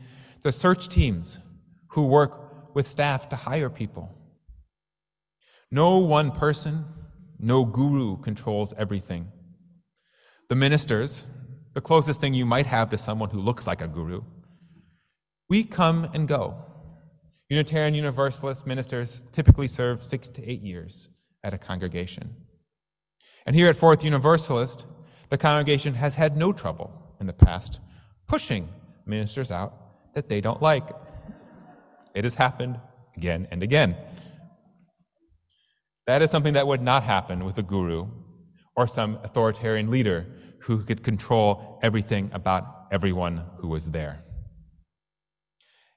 the 0.44 0.52
search 0.54 0.88
teams 0.88 1.38
who 1.90 2.06
work 2.06 2.74
with 2.74 2.88
staff 2.88 3.28
to 3.28 3.36
hire 3.36 3.70
people. 3.70 4.10
No 5.70 5.98
one 5.98 6.32
person, 6.32 6.86
no 7.43 7.65
guru 7.65 8.17
controls 8.17 8.73
everything. 8.77 9.29
The 10.47 10.55
ministers, 10.55 11.25
the 11.73 11.81
closest 11.81 12.21
thing 12.21 12.33
you 12.33 12.45
might 12.45 12.65
have 12.67 12.89
to 12.91 12.97
someone 12.97 13.29
who 13.29 13.39
looks 13.39 13.67
like 13.67 13.81
a 13.81 13.88
guru, 13.88 14.21
we 15.50 15.65
come 15.65 16.09
and 16.13 16.27
go. 16.27 16.55
Unitarian 17.50 17.93
Universalist 17.93 18.65
ministers 18.65 19.25
typically 19.33 19.67
serve 19.67 20.03
six 20.03 20.29
to 20.29 20.50
eight 20.50 20.62
years 20.62 21.09
at 21.43 21.53
a 21.53 21.57
congregation. 21.57 22.33
And 23.45 23.55
here 23.55 23.67
at 23.67 23.75
Fourth 23.75 24.05
Universalist, 24.05 24.85
the 25.29 25.38
congregation 25.38 25.95
has 25.95 26.15
had 26.15 26.38
no 26.38 26.53
trouble 26.53 27.15
in 27.19 27.27
the 27.27 27.33
past 27.33 27.81
pushing 28.25 28.69
ministers 29.05 29.51
out 29.51 30.13
that 30.15 30.29
they 30.29 30.39
don't 30.39 30.62
like. 30.62 30.88
It 32.15 32.23
has 32.23 32.35
happened 32.35 32.79
again 33.17 33.47
and 33.51 33.62
again. 33.62 33.97
That 36.07 36.22
is 36.22 36.31
something 36.31 36.53
that 36.53 36.67
would 36.67 36.81
not 36.81 37.03
happen 37.03 37.45
with 37.45 37.57
a 37.57 37.63
guru 37.63 38.07
or 38.75 38.88
some 38.88 39.19
authoritarian 39.24 39.89
leader 39.89 40.25
who 40.60 40.83
could 40.83 41.03
control 41.03 41.79
everything 41.81 42.29
about 42.33 42.88
everyone 42.91 43.43
who 43.57 43.67
was 43.67 43.91
there. 43.91 44.24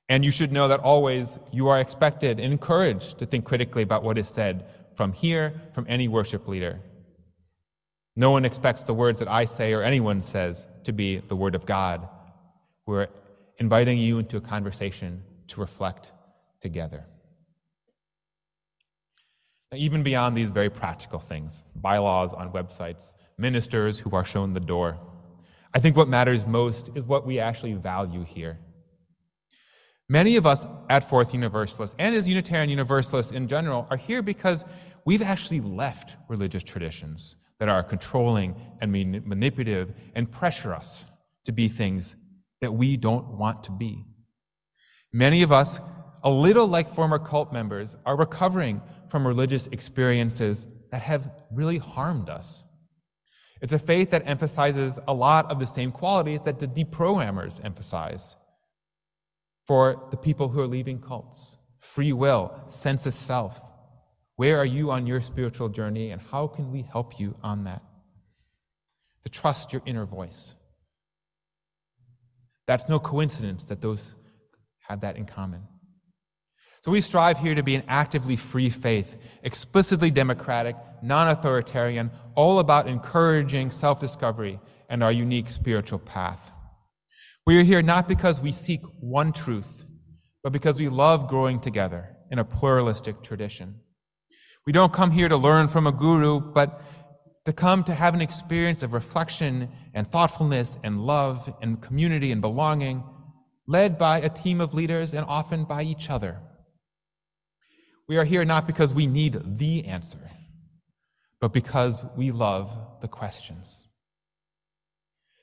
And 0.09 0.25
you 0.25 0.31
should 0.31 0.53
know 0.53 0.69
that 0.69 0.81
always 0.81 1.39
you 1.53 1.69
are 1.69 1.81
expected 1.81 2.39
and 2.39 2.53
encouraged 2.53 3.19
to 3.19 3.27
think 3.27 3.45
critically 3.45 3.83
about 3.83 4.05
what 4.05 4.19
is 4.19 4.29
said 4.29 4.65
from 4.95 5.13
here, 5.13 5.61
from 5.75 5.87
any 5.89 6.07
worship 6.09 6.47
leader. 6.47 6.81
No 8.15 8.31
one 8.31 8.45
expects 8.45 8.83
the 8.83 8.95
words 8.95 9.19
that 9.19 9.29
I 9.29 9.45
say 9.45 9.73
or 9.73 9.83
anyone 9.83 10.23
says 10.23 10.67
to 10.85 10.93
be 10.93 11.19
the 11.19 11.37
Word 11.37 11.55
of 11.55 11.67
God. 11.67 12.09
We're 12.87 13.09
inviting 13.59 13.99
you 13.99 14.19
into 14.19 14.37
a 14.37 14.41
conversation 14.41 15.23
to 15.49 15.61
reflect 15.61 16.13
together. 16.63 17.05
Even 19.75 20.03
beyond 20.03 20.37
these 20.37 20.49
very 20.49 20.71
practical 20.71 21.19
things, 21.19 21.65
bylaws 21.75 22.33
on 22.33 22.53
websites, 22.53 23.15
ministers 23.37 23.99
who 23.99 24.11
are 24.15 24.25
shown 24.25 24.53
the 24.53 24.61
door, 24.61 24.97
I 25.75 25.81
think 25.81 25.97
what 25.97 26.09
matters 26.09 26.47
most 26.47 26.91
is 26.95 27.05
what 27.05 27.27
we 27.27 27.39
actually 27.39 27.75
value 27.75 28.25
here. 28.25 28.59
Many 30.09 30.37
of 30.37 30.47
us 30.47 30.65
at 30.89 31.09
Fourth 31.09 31.35
Universalists 31.35 31.97
and 31.99 32.15
as 32.15 32.29
Unitarian 32.29 32.71
Universalists 32.71 33.33
in 33.33 33.49
general 33.49 33.89
are 33.91 33.97
here 33.97 34.23
because 34.23 34.65
we've 35.05 35.23
actually 35.23 35.61
left 35.61 36.15
religious 36.29 36.63
traditions 36.63 37.35
that 37.59 37.69
are 37.69 37.83
controlling 37.83 38.55
and 38.81 38.93
manipulative 38.93 39.93
and 40.15 40.31
pressure 40.31 40.73
us 40.73 41.05
to 41.45 41.53
be 41.53 41.69
things 41.69 42.15
that 42.61 42.73
we 42.73 42.97
don't 42.97 43.27
want 43.37 43.65
to 43.65 43.73
be. 43.73 44.05
Many 45.13 45.43
of 45.43 45.51
us, 45.51 45.81
a 46.27 46.31
little 46.31 46.67
like 46.67 46.93
former 46.93 47.21
cult 47.21 47.53
members, 47.53 47.95
are 48.05 48.17
recovering 48.17 48.83
from 49.09 49.25
religious 49.25 49.69
experiences 49.69 50.67
that 50.91 51.01
have 51.01 51.31
really 51.53 51.79
harmed 51.79 52.29
us. 52.29 52.65
It's 53.63 53.73
a 53.73 53.79
faith 53.79 54.11
that 54.11 54.25
emphasizes 54.27 54.99
a 55.07 55.15
lot 55.15 55.49
of 55.53 55.61
the 55.61 55.69
same 55.69 55.93
qualities 55.93 56.41
that 56.43 56.59
the 56.59 56.67
deprogrammers 56.67 57.65
emphasize 57.65 58.35
for 59.69 60.09
the 60.11 60.17
people 60.17 60.49
who 60.49 60.61
are 60.61 60.67
leaving 60.67 61.01
cults 61.01 61.57
free 61.79 62.13
will, 62.13 62.53
sense 62.67 63.07
of 63.07 63.13
self, 63.13 63.61
Where 64.35 64.59
are 64.59 64.67
you 64.67 64.91
on 64.91 65.07
your 65.07 65.23
spiritual 65.23 65.69
journey, 65.69 66.11
and 66.11 66.21
how 66.21 66.49
can 66.49 66.73
we 66.73 66.83
help 66.83 67.21
you 67.21 67.37
on 67.45 67.63
that? 67.65 67.83
To 69.23 69.29
trust 69.29 69.73
your 69.73 69.81
inner 69.87 70.05
voice. 70.05 70.55
That's 72.67 72.89
no 72.89 72.99
coincidence 72.99 73.63
that 73.65 73.81
those 73.81 74.17
have 74.89 75.01
that 75.03 75.17
in 75.17 75.25
common. 75.25 75.63
So 76.87 76.93
we 76.93 77.01
strive 77.01 77.41
here 77.41 77.57
to 77.57 77.65
be 77.65 77.75
an 77.75 77.83
actively 77.89 78.37
free 78.37 78.71
faith, 78.71 79.17
explicitly 79.43 80.09
democratic, 80.13 80.77
non 81.03 81.27
authoritarian, 81.27 82.13
all 82.37 82.61
about 82.61 82.87
encouraging 82.87 83.73
self 83.73 83.99
discovery 83.99 84.61
and 84.89 85.03
our 85.03 85.11
unique 85.11 85.49
spiritual 85.49 85.99
path. 85.99 86.53
We 87.45 87.59
are 87.59 87.65
here 87.65 87.83
not 87.83 88.07
because 88.07 88.41
we 88.41 88.53
seek 88.53 88.83
one 89.01 89.33
truth, 89.33 89.85
but 90.45 90.53
because 90.53 90.79
we 90.79 90.89
love 90.89 91.27
growing 91.27 91.59
together 91.59 92.15
in 92.31 92.39
a 92.39 92.45
pluralistic 92.45 93.21
tradition. 93.21 93.81
We 94.65 94.73
don't 94.73 94.93
come 94.93 95.11
here 95.11 95.29
to 95.29 95.37
learn 95.37 95.67
from 95.67 95.89
a 95.89 95.93
guru, 95.93 96.39
but 96.39 96.81
to 97.47 97.53
come 97.53 97.83
to 97.83 97.95
have 97.95 98.15
an 98.15 98.21
experience 98.21 98.85
of 98.85 98.93
reflection 98.93 99.71
and 99.93 100.09
thoughtfulness 100.09 100.79
and 100.85 101.05
love 101.05 101.53
and 101.61 101.83
community 101.83 102.31
and 102.31 102.41
belonging, 102.41 103.03
led 103.67 103.99
by 103.99 104.21
a 104.21 104.29
team 104.29 104.61
of 104.61 104.73
leaders 104.73 105.13
and 105.13 105.27
often 105.27 105.65
by 105.65 105.83
each 105.83 106.11
other. 106.11 106.39
We 108.09 108.17
are 108.19 108.25
here 108.25 108.45
not 108.45 108.67
because 108.67 108.95
we 108.95 109.07
need 109.07 109.59
the 109.59 109.85
answer, 109.87 110.31
but 111.41 111.53
because 111.53 112.05
we 112.17 112.31
love 112.31 112.77
the 113.01 113.09
questions. 113.09 113.87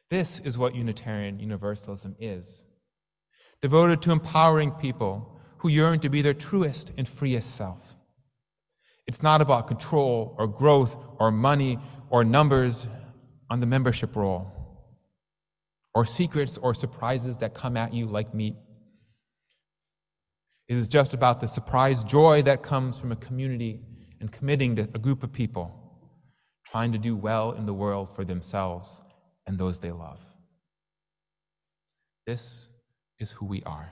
This 0.09 0.39
is 0.39 0.57
what 0.57 0.75
Unitarian 0.75 1.39
Universalism 1.39 2.15
is 2.19 2.63
devoted 3.61 4.01
to 4.01 4.11
empowering 4.11 4.71
people 4.71 5.39
who 5.59 5.69
yearn 5.69 5.97
to 5.97 6.09
be 6.09 6.21
their 6.21 6.33
truest 6.33 6.91
and 6.97 7.07
freest 7.07 7.55
self. 7.55 7.95
It's 9.07 9.23
not 9.23 9.41
about 9.41 9.67
control 9.67 10.35
or 10.37 10.47
growth 10.47 10.97
or 11.17 11.31
money 11.31 11.79
or 12.09 12.25
numbers 12.25 12.87
on 13.49 13.61
the 13.61 13.65
membership 13.65 14.15
roll 14.15 14.51
or 15.95 16.05
secrets 16.05 16.57
or 16.57 16.73
surprises 16.73 17.37
that 17.37 17.53
come 17.53 17.77
at 17.77 17.93
you 17.93 18.05
like 18.05 18.33
meat. 18.33 18.55
It 20.67 20.77
is 20.77 20.87
just 20.87 21.13
about 21.13 21.41
the 21.41 21.47
surprise 21.47 22.03
joy 22.03 22.41
that 22.43 22.63
comes 22.63 22.97
from 22.99 23.11
a 23.11 23.17
community 23.17 23.81
and 24.19 24.31
committing 24.31 24.75
to 24.77 24.83
a 24.93 24.99
group 24.99 25.23
of 25.23 25.33
people 25.33 25.79
trying 26.65 26.91
to 26.93 26.97
do 26.97 27.15
well 27.15 27.51
in 27.51 27.65
the 27.65 27.73
world 27.73 28.15
for 28.15 28.23
themselves 28.23 29.01
and 29.45 29.57
those 29.57 29.79
they 29.79 29.91
love. 29.91 30.19
This 32.25 32.67
is 33.19 33.31
who 33.31 33.45
we 33.45 33.61
are. 33.63 33.91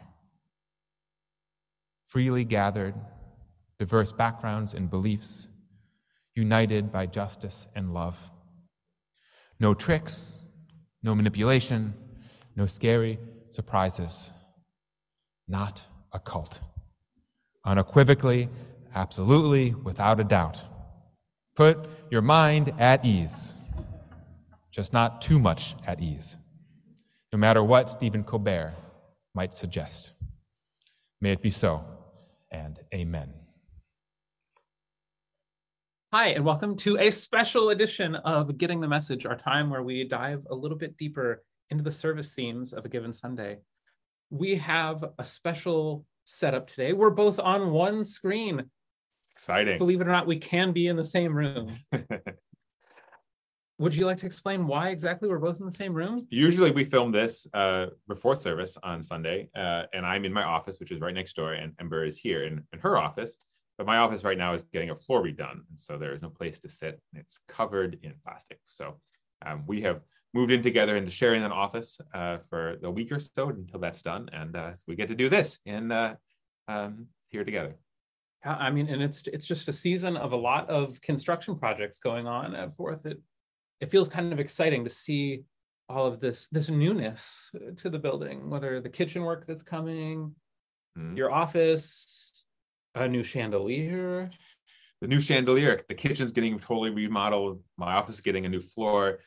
Freely 2.08 2.46
gathered, 2.46 2.96
diverse 3.78 4.12
backgrounds 4.14 4.74
and 4.74 4.90
beliefs, 4.90 5.48
united 6.34 6.92
by 6.92 7.06
justice 7.06 7.68
and 7.76 7.94
love. 7.94 8.32
No 9.60 9.74
tricks, 9.74 10.38
no 11.04 11.14
manipulation, 11.14 11.94
no 12.56 12.66
scary 12.66 13.20
surprises. 13.50 14.32
Not 15.48 15.84
a 16.14 16.20
cult. 16.20 16.60
Unequivocally, 17.66 18.50
absolutely, 18.96 19.74
without 19.74 20.20
a 20.20 20.24
doubt. 20.24 20.62
Put 21.56 21.88
your 22.10 22.22
mind 22.22 22.74
at 22.80 23.06
ease, 23.06 23.56
just 24.72 24.94
not 24.94 25.22
too 25.22 25.40
much 25.40 25.76
at 25.86 26.02
ease, 26.02 26.38
no 27.32 27.38
matter 27.38 27.64
what 27.64 27.90
Stephen 27.90 28.24
Colbert 28.24 28.74
might 29.36 29.54
suggest. 29.54 30.14
May 31.20 31.34
it 31.34 31.42
be 31.42 31.52
so, 31.52 31.86
and 32.52 32.80
amen. 32.94 33.34
Hi, 36.14 36.30
and 36.30 36.44
welcome 36.44 36.76
to 36.78 36.98
a 36.98 37.10
special 37.10 37.70
edition 37.70 38.16
of 38.16 38.58
Getting 38.58 38.82
the 38.82 38.88
Message, 38.88 39.26
our 39.26 39.38
time 39.38 39.70
where 39.70 39.84
we 39.84 40.04
dive 40.04 40.46
a 40.50 40.56
little 40.56 40.78
bit 40.78 40.98
deeper 40.98 41.44
into 41.70 41.84
the 41.84 41.92
service 41.92 42.34
themes 42.34 42.74
of 42.74 42.84
a 42.84 42.90
given 42.90 43.14
Sunday. 43.14 43.60
We 44.32 44.56
have 44.56 45.04
a 45.20 45.26
special 45.26 46.06
setup 46.24 46.66
today. 46.66 46.94
We're 46.94 47.10
both 47.10 47.38
on 47.38 47.72
one 47.72 48.06
screen. 48.06 48.64
Exciting. 49.34 49.78
Believe 49.78 50.00
it 50.00 50.08
or 50.08 50.12
not, 50.12 50.26
we 50.26 50.38
can 50.38 50.72
be 50.72 50.88
in 50.88 50.96
the 50.96 51.04
same 51.04 51.36
room. 51.36 51.76
Would 53.78 53.94
you 53.94 54.06
like 54.06 54.18
to 54.18 54.26
explain 54.26 54.68
why 54.68 54.90
exactly 54.90 55.28
we're 55.28 55.40
both 55.40 55.60
in 55.60 55.66
the 55.66 55.72
same 55.72 55.94
room? 55.94 56.28
Usually 56.30 56.72
we 56.72 56.86
film 56.86 57.12
this 57.12 57.46
uh, 57.54 57.88
before 58.08 58.38
service 58.38 58.78
on 58.84 59.04
Sunday, 59.04 59.50
uh, 59.54 59.84
and 59.92 60.06
I'm 60.06 60.24
in 60.24 60.32
my 60.32 60.44
office, 60.44 60.80
which 60.80 60.92
is 60.92 61.02
right 61.02 61.14
next 61.14 61.36
door, 61.36 61.54
and 61.54 61.74
Ember 61.80 62.06
is 62.06 62.18
here 62.18 62.46
in, 62.46 62.64
in 62.72 62.80
her 62.80 62.98
office. 62.98 63.36
But 63.78 63.88
my 63.88 63.98
office 63.98 64.24
right 64.24 64.38
now 64.38 64.54
is 64.54 64.62
getting 64.72 64.92
a 64.92 64.96
floor 64.96 65.24
redone, 65.24 65.64
and 65.70 65.78
so 65.78 65.98
there 65.98 66.14
is 66.14 66.22
no 66.22 66.30
place 66.30 66.60
to 66.60 66.70
sit. 66.70 67.02
And 67.12 67.22
it's 67.22 67.40
covered 67.50 67.98
in 68.04 68.14
plastic. 68.24 68.60
So 68.64 69.02
um, 69.46 69.64
we 69.66 69.82
have 69.82 70.02
moved 70.34 70.52
in 70.52 70.62
together 70.62 70.96
into 70.96 71.12
sharing 71.12 71.44
an 71.44 71.52
office 71.52 72.00
uh, 72.14 72.38
for 72.50 72.78
a 72.84 72.92
week 72.92 73.12
or 73.12 73.20
so 73.20 73.50
until 73.50 73.80
that's 73.80 74.02
done, 74.02 74.30
and 74.34 74.56
uh, 74.56 74.76
so 74.76 74.84
we 74.88 74.96
get 74.96 75.10
to 75.10 75.16
do 75.16 75.30
this 75.30 75.60
in 75.66 75.92
uh, 75.92 76.16
um, 76.68 77.08
here 77.30 77.44
together. 77.44 77.76
I 78.44 78.72
mean, 78.72 78.88
and 78.88 79.04
it's 79.04 79.28
it's 79.28 79.46
just 79.46 79.68
a 79.68 79.74
season 79.74 80.18
of 80.18 80.32
a 80.32 80.38
lot 80.38 80.68
of 80.70 81.00
construction 81.02 81.58
projects 81.58 82.00
going 82.00 82.28
on 82.28 82.56
at 82.56 82.74
Fourth. 82.74 83.06
It 83.06 83.22
it 83.82 83.88
feels 83.88 84.10
kind 84.10 84.34
of 84.34 84.40
exciting 84.40 84.84
to 84.84 84.90
see 84.90 85.44
all 85.90 86.06
of 86.06 86.20
this 86.20 86.48
this 86.52 86.70
newness 86.70 87.52
to 87.78 87.90
the 87.90 88.00
building, 88.00 88.50
whether 88.50 88.82
the 88.82 88.90
kitchen 88.90 89.24
work 89.24 89.46
that's 89.46 89.64
coming, 89.64 90.34
mm-hmm. 90.98 91.16
your 91.16 91.32
office, 91.32 92.46
a 92.96 93.08
new 93.08 93.24
chandelier. 93.24 94.30
The 95.02 95.08
new 95.08 95.22
chandelier. 95.22 95.80
The 95.88 95.96
kitchen's 95.96 96.32
getting 96.32 96.60
totally 96.60 96.92
remodeled. 96.92 97.62
My 97.78 97.94
office 97.94 98.16
is 98.16 98.22
getting 98.22 98.46
a 98.46 98.50
new 98.50 98.60
floor. 98.60 99.20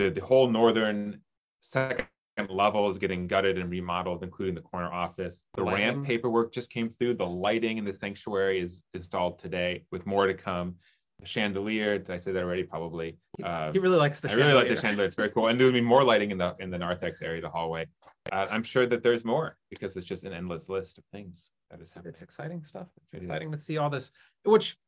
The 0.00 0.08
the 0.08 0.24
whole 0.24 0.48
northern 0.48 1.20
second 1.60 2.06
level 2.48 2.88
is 2.88 2.96
getting 2.96 3.26
gutted 3.26 3.58
and 3.58 3.68
remodeled, 3.68 4.22
including 4.22 4.54
the 4.54 4.62
corner 4.62 4.90
office. 4.90 5.44
The 5.56 5.62
Lighting. 5.62 5.84
ramp 5.84 6.06
paperwork 6.06 6.54
just 6.54 6.70
came 6.70 6.88
through. 6.88 7.16
The 7.16 7.26
lighting 7.26 7.76
in 7.76 7.84
the 7.84 7.94
sanctuary 8.00 8.60
is 8.60 8.80
installed 8.94 9.38
today, 9.38 9.84
with 9.92 10.06
more 10.06 10.26
to 10.26 10.32
come. 10.32 10.76
The 11.18 11.26
chandelier, 11.26 11.98
did 11.98 12.08
I 12.08 12.16
say 12.16 12.32
that 12.32 12.42
already? 12.42 12.62
Probably. 12.62 13.18
Uh, 13.44 13.72
he 13.72 13.78
really 13.78 13.98
likes 13.98 14.20
the. 14.20 14.30
I 14.30 14.34
really 14.36 14.54
like 14.54 14.70
the 14.70 14.76
chandelier. 14.76 15.04
It's 15.04 15.16
very 15.16 15.28
cool, 15.28 15.48
and 15.48 15.60
there'll 15.60 15.70
be 15.70 15.82
more 15.82 16.02
lighting 16.02 16.30
in 16.30 16.38
the 16.38 16.56
in 16.60 16.70
the 16.70 16.78
narthex 16.78 17.20
area, 17.20 17.42
the 17.42 17.50
hallway. 17.50 17.86
Uh, 18.32 18.46
I'm 18.50 18.62
sure 18.62 18.86
that 18.86 19.02
there's 19.02 19.22
more 19.22 19.58
because 19.68 19.98
it's 19.98 20.06
just 20.06 20.24
an 20.24 20.32
endless 20.32 20.70
list 20.70 20.96
of 20.96 21.04
things. 21.12 21.50
That 21.70 21.82
is 21.82 21.94
it's 22.02 22.22
exciting 22.22 22.64
stuff. 22.64 22.86
It's 23.02 23.12
it 23.12 23.24
exciting 23.24 23.52
is. 23.52 23.58
to 23.58 23.64
see 23.66 23.76
all 23.76 23.90
this, 23.90 24.12
which 24.44 24.78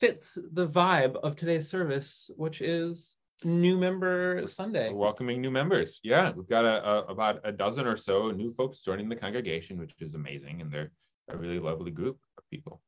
fits 0.00 0.38
the 0.54 0.66
vibe 0.66 1.16
of 1.16 1.36
today's 1.36 1.68
service, 1.68 2.30
which 2.36 2.62
is 2.62 3.16
new 3.44 3.76
member 3.76 4.46
Sunday. 4.46 4.90
We're 4.90 4.96
welcoming 4.96 5.40
new 5.40 5.50
members. 5.50 6.00
Yeah, 6.02 6.32
we've 6.32 6.48
got 6.48 6.64
a, 6.64 6.84
a, 6.86 7.04
about 7.06 7.40
a 7.44 7.52
dozen 7.52 7.86
or 7.86 7.96
so 7.96 8.30
new 8.30 8.52
folks 8.54 8.82
joining 8.82 9.08
the 9.08 9.16
congregation, 9.16 9.78
which 9.78 9.94
is 10.00 10.14
amazing, 10.14 10.60
and 10.60 10.70
they're 10.70 10.90
a 11.28 11.36
really 11.36 11.58
lovely 11.58 11.90
group 11.90 12.18
of 12.38 12.44
people. 12.50 12.80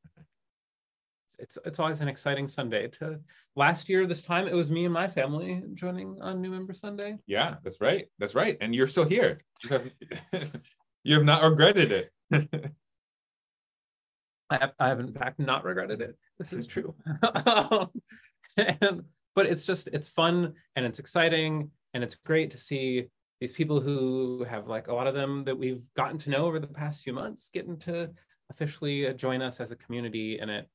It's 1.39 1.57
it's 1.65 1.79
always 1.79 2.01
an 2.01 2.07
exciting 2.07 2.47
Sunday. 2.47 2.87
To 2.87 3.05
uh, 3.05 3.15
last 3.55 3.89
year 3.89 4.07
this 4.07 4.21
time, 4.21 4.47
it 4.47 4.53
was 4.53 4.71
me 4.71 4.85
and 4.85 4.93
my 4.93 5.07
family 5.07 5.63
joining 5.73 6.21
on 6.21 6.41
New 6.41 6.51
Member 6.51 6.73
Sunday. 6.73 7.17
Yeah, 7.27 7.55
that's 7.63 7.81
right. 7.81 8.07
That's 8.19 8.35
right. 8.35 8.57
And 8.61 8.73
you're 8.73 8.87
still 8.87 9.05
here. 9.05 9.37
You 9.63 9.69
have, 9.69 9.91
you 11.03 11.15
have 11.15 11.25
not 11.25 11.43
regretted 11.43 11.91
it. 11.91 12.11
I 14.49 14.57
have, 14.57 14.73
I 14.79 14.87
have 14.87 14.99
in 14.99 15.11
fact 15.11 15.39
not 15.39 15.63
regretted 15.65 16.01
it. 16.01 16.15
This 16.37 16.53
is 16.53 16.67
true. 16.67 16.93
and, 18.57 19.03
but 19.35 19.45
it's 19.45 19.65
just 19.65 19.87
it's 19.93 20.07
fun 20.07 20.53
and 20.75 20.85
it's 20.85 20.99
exciting 20.99 21.69
and 21.93 22.03
it's 22.03 22.15
great 22.15 22.51
to 22.51 22.57
see 22.57 23.07
these 23.41 23.51
people 23.51 23.81
who 23.81 24.45
have 24.49 24.67
like 24.67 24.87
a 24.87 24.93
lot 24.93 25.07
of 25.07 25.13
them 25.13 25.43
that 25.43 25.57
we've 25.57 25.85
gotten 25.95 26.17
to 26.17 26.29
know 26.29 26.45
over 26.45 26.59
the 26.59 26.67
past 26.67 27.03
few 27.03 27.13
months 27.13 27.49
getting 27.53 27.77
to 27.77 28.09
officially 28.49 29.07
uh, 29.07 29.13
join 29.13 29.41
us 29.41 29.59
as 29.59 29.71
a 29.71 29.75
community. 29.75 30.39
And 30.39 30.49
it 30.49 30.69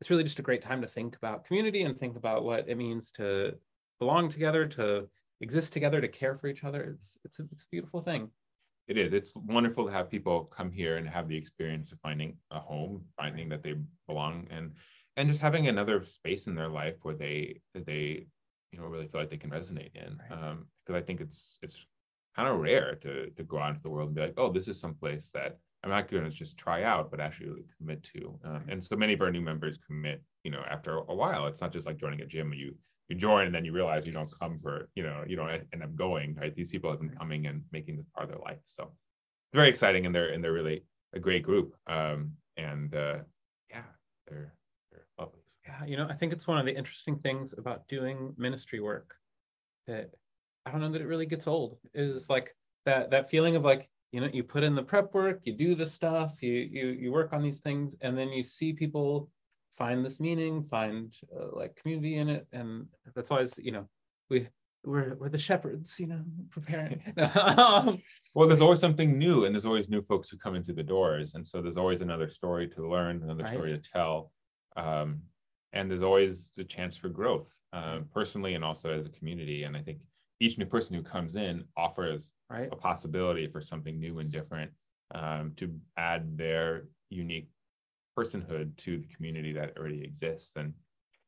it's 0.00 0.10
really 0.10 0.24
just 0.24 0.40
a 0.40 0.42
great 0.42 0.62
time 0.62 0.82
to 0.82 0.88
think 0.88 1.16
about 1.16 1.44
community 1.44 1.82
and 1.82 1.98
think 1.98 2.16
about 2.16 2.44
what 2.44 2.68
it 2.68 2.76
means 2.76 3.12
to 3.12 3.54
belong 4.00 4.28
together 4.28 4.66
to 4.66 5.08
exist 5.40 5.72
together 5.72 6.00
to 6.00 6.08
care 6.08 6.36
for 6.36 6.48
each 6.48 6.64
other. 6.64 6.82
It's 6.82 7.16
it's 7.24 7.38
a, 7.38 7.44
it's 7.52 7.64
a 7.64 7.70
beautiful 7.70 8.02
thing. 8.02 8.28
It 8.88 8.98
is. 8.98 9.12
It's 9.12 9.32
wonderful 9.34 9.86
to 9.86 9.92
have 9.92 10.10
people 10.10 10.44
come 10.44 10.72
here 10.72 10.96
and 10.96 11.08
have 11.08 11.28
the 11.28 11.36
experience 11.36 11.92
of 11.92 12.00
finding 12.00 12.36
a 12.50 12.58
home, 12.58 13.04
finding 13.16 13.48
that 13.50 13.62
they 13.62 13.74
belong, 14.08 14.48
and 14.50 14.72
and 15.16 15.28
just 15.28 15.40
having 15.40 15.68
another 15.68 16.04
space 16.04 16.46
in 16.46 16.54
their 16.54 16.68
life 16.68 16.96
where 17.02 17.14
they 17.14 17.60
they 17.74 18.26
you 18.72 18.78
know 18.78 18.86
really 18.86 19.06
feel 19.06 19.20
like 19.20 19.30
they 19.30 19.36
can 19.36 19.50
resonate 19.50 19.94
in. 19.94 20.18
Because 20.28 20.40
right. 20.40 20.50
um, 20.50 20.94
I 20.94 21.00
think 21.00 21.20
it's 21.20 21.58
it's 21.62 21.84
kind 22.36 22.48
of 22.48 22.60
rare 22.60 22.94
to 23.02 23.30
to 23.30 23.42
go 23.44 23.58
out 23.58 23.70
into 23.70 23.82
the 23.82 23.90
world 23.90 24.08
and 24.08 24.16
be 24.16 24.22
like, 24.22 24.34
oh, 24.36 24.50
this 24.50 24.68
is 24.68 24.80
some 24.80 24.94
place 24.94 25.30
that 25.34 25.58
I'm 25.84 25.90
not 25.90 26.10
going 26.10 26.24
to 26.24 26.30
just 26.30 26.56
try 26.56 26.84
out, 26.84 27.10
but 27.10 27.20
actually 27.20 27.48
really 27.48 27.66
commit 27.76 28.02
to. 28.14 28.38
Um, 28.44 28.64
and 28.68 28.84
so 28.84 28.96
many 28.96 29.14
of 29.14 29.20
our 29.20 29.32
new 29.32 29.40
members 29.40 29.78
commit, 29.84 30.22
you 30.44 30.50
know, 30.50 30.62
after 30.70 30.98
a 30.98 31.14
while. 31.14 31.46
It's 31.48 31.60
not 31.60 31.72
just 31.72 31.86
like 31.86 31.96
joining 31.96 32.20
a 32.20 32.26
gym. 32.26 32.52
You 32.54 32.74
you 33.08 33.16
join 33.16 33.46
and 33.46 33.54
then 33.54 33.64
you 33.64 33.72
realize 33.72 34.06
you 34.06 34.12
don't 34.12 34.32
come 34.40 34.58
for 34.58 34.88
you 34.94 35.02
know 35.02 35.22
you 35.26 35.36
don't 35.36 35.50
end 35.50 35.82
up 35.82 35.94
going 35.94 36.34
right 36.34 36.54
these 36.54 36.68
people 36.68 36.90
have 36.90 37.00
been 37.00 37.10
coming 37.10 37.46
and 37.46 37.62
making 37.70 37.96
this 37.96 38.06
part 38.14 38.24
of 38.24 38.30
their 38.30 38.42
life 38.42 38.60
so 38.64 38.90
very 39.52 39.68
exciting 39.68 40.06
and 40.06 40.14
they're 40.14 40.30
and 40.30 40.42
they're 40.42 40.52
really 40.52 40.82
a 41.12 41.20
great 41.20 41.42
group 41.42 41.74
um 41.88 42.32
and 42.56 42.94
uh 42.94 43.18
yeah 43.70 43.82
they're 44.26 44.54
you 45.86 45.96
know, 45.96 46.06
I 46.08 46.14
think 46.14 46.32
it's 46.32 46.46
one 46.46 46.58
of 46.58 46.66
the 46.66 46.76
interesting 46.76 47.18
things 47.18 47.54
about 47.56 47.88
doing 47.88 48.34
ministry 48.36 48.80
work 48.80 49.14
that 49.86 50.10
I 50.66 50.70
don't 50.70 50.80
know 50.80 50.92
that 50.92 51.02
it 51.02 51.06
really 51.06 51.26
gets 51.26 51.46
old. 51.46 51.78
Is 51.94 52.28
like 52.30 52.54
that 52.84 53.10
that 53.10 53.28
feeling 53.28 53.56
of 53.56 53.64
like 53.64 53.88
you 54.12 54.20
know 54.20 54.28
you 54.32 54.44
put 54.44 54.62
in 54.62 54.74
the 54.74 54.82
prep 54.82 55.12
work, 55.14 55.40
you 55.44 55.52
do 55.54 55.74
the 55.74 55.86
stuff, 55.86 56.42
you 56.42 56.52
you 56.52 56.88
you 56.88 57.12
work 57.12 57.32
on 57.32 57.42
these 57.42 57.60
things, 57.60 57.94
and 58.00 58.16
then 58.16 58.30
you 58.30 58.42
see 58.42 58.72
people 58.72 59.28
find 59.70 60.04
this 60.04 60.20
meaning, 60.20 60.62
find 60.62 61.14
uh, 61.34 61.46
like 61.52 61.74
community 61.76 62.16
in 62.16 62.28
it, 62.28 62.46
and 62.52 62.86
that's 63.14 63.30
always 63.30 63.58
you 63.58 63.72
know 63.72 63.88
we 64.30 64.48
we're 64.84 65.14
we're 65.16 65.28
the 65.28 65.38
shepherds, 65.38 65.98
you 65.98 66.06
know, 66.06 66.22
preparing. 66.50 67.02
Um, 67.58 68.02
well, 68.34 68.48
there's 68.48 68.60
always 68.60 68.80
something 68.80 69.18
new, 69.18 69.44
and 69.44 69.54
there's 69.54 69.66
always 69.66 69.88
new 69.88 70.02
folks 70.02 70.30
who 70.30 70.38
come 70.38 70.54
into 70.54 70.72
the 70.72 70.82
doors, 70.82 71.34
and 71.34 71.46
so 71.46 71.60
there's 71.60 71.76
always 71.76 72.00
another 72.00 72.28
story 72.28 72.68
to 72.68 72.88
learn, 72.88 73.22
another 73.22 73.44
Right. 73.44 73.52
story 73.52 73.72
to 73.72 73.78
tell, 73.78 74.32
um, 74.76 75.20
and 75.72 75.90
there's 75.90 76.02
always 76.02 76.50
the 76.56 76.64
chance 76.64 76.96
for 76.96 77.08
growth, 77.08 77.52
um, 77.72 78.06
personally 78.12 78.54
and 78.54 78.64
also 78.64 78.92
as 78.92 79.06
a 79.06 79.10
community. 79.10 79.64
And 79.64 79.76
I 79.76 79.80
think 79.80 79.98
each 80.40 80.58
new 80.58 80.66
person 80.66 80.94
who 80.94 81.02
comes 81.02 81.36
in 81.36 81.64
offers 81.76 82.32
right. 82.50 82.68
a 82.70 82.76
possibility 82.76 83.46
for 83.46 83.60
something 83.60 83.98
new 83.98 84.18
and 84.18 84.30
different 84.30 84.70
um, 85.14 85.52
to 85.56 85.72
add 85.96 86.36
their 86.36 86.84
unique 87.10 87.48
personhood 88.18 88.76
to 88.76 88.98
the 88.98 89.06
community 89.06 89.52
that 89.52 89.76
already 89.78 90.02
exists. 90.02 90.56
And 90.56 90.74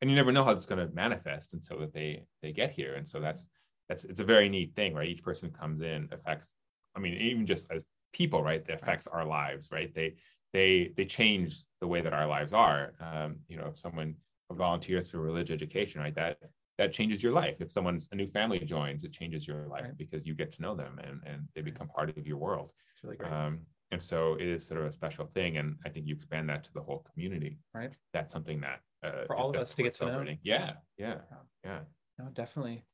and 0.00 0.10
you 0.10 0.16
never 0.16 0.32
know 0.32 0.44
how 0.44 0.50
it's 0.50 0.66
going 0.66 0.86
to 0.86 0.94
manifest 0.94 1.54
until 1.54 1.78
that 1.78 1.94
they 1.94 2.24
they 2.42 2.52
get 2.52 2.72
here. 2.72 2.94
And 2.94 3.08
so 3.08 3.20
that's 3.20 3.46
that's 3.88 4.04
it's 4.04 4.20
a 4.20 4.24
very 4.24 4.48
neat 4.48 4.74
thing 4.74 4.94
right? 4.94 5.08
Each 5.08 5.22
person 5.22 5.50
comes 5.50 5.80
in 5.82 6.08
affects 6.12 6.54
i 6.96 7.00
mean 7.00 7.14
even 7.14 7.46
just 7.46 7.70
as 7.72 7.82
people 8.12 8.42
right 8.42 8.64
that 8.64 8.80
affects 8.82 9.06
our 9.06 9.24
lives 9.24 9.68
right? 9.72 9.94
They 9.94 10.14
they 10.52 10.92
they 10.96 11.04
change 11.04 11.64
the 11.80 11.88
way 11.88 12.00
that 12.00 12.12
our 12.12 12.26
lives 12.26 12.52
are. 12.52 12.92
Um, 13.00 13.36
you 13.48 13.56
know 13.56 13.66
if 13.66 13.78
someone 13.78 14.14
volunteers 14.54 15.10
for 15.10 15.20
religious 15.20 15.54
education 15.54 16.00
right 16.00 16.14
that 16.14 16.38
that 16.78 16.92
changes 16.92 17.22
your 17.22 17.32
life 17.32 17.56
if 17.60 17.70
someone's 17.70 18.08
a 18.12 18.16
new 18.16 18.26
family 18.28 18.58
joins 18.60 19.04
it 19.04 19.12
changes 19.12 19.46
your 19.46 19.66
life 19.68 19.82
Right. 19.84 19.96
because 19.96 20.26
you 20.26 20.34
get 20.34 20.52
to 20.52 20.62
know 20.62 20.74
them 20.74 21.00
and 21.06 21.20
and 21.26 21.48
they 21.54 21.62
become 21.62 21.88
part 21.88 22.08
of 22.16 22.26
your 22.26 22.38
world 22.38 22.70
It's 22.92 23.04
really 23.04 23.16
great. 23.16 23.32
um, 23.32 23.60
and 23.92 24.02
so 24.02 24.34
it 24.34 24.46
is 24.48 24.66
sort 24.66 24.80
of 24.80 24.86
a 24.86 24.92
special 24.92 25.26
thing 25.34 25.58
and 25.58 25.76
i 25.86 25.88
think 25.88 26.06
you 26.06 26.14
expand 26.16 26.48
that 26.50 26.64
to 26.64 26.72
the 26.72 26.80
whole 26.82 27.06
community 27.12 27.58
Right. 27.74 27.92
that's 28.12 28.32
something 28.32 28.60
that 28.60 28.80
uh, 29.06 29.24
For 29.26 29.36
all 29.36 29.50
of 29.50 29.56
us 29.56 29.74
to 29.74 29.82
get 29.82 29.94
to 29.94 30.06
know. 30.06 30.24
yeah 30.42 30.72
yeah 30.98 31.18
Yeah. 31.30 31.42
yeah 31.64 31.80
No, 32.18 32.26
definitely. 32.32 32.84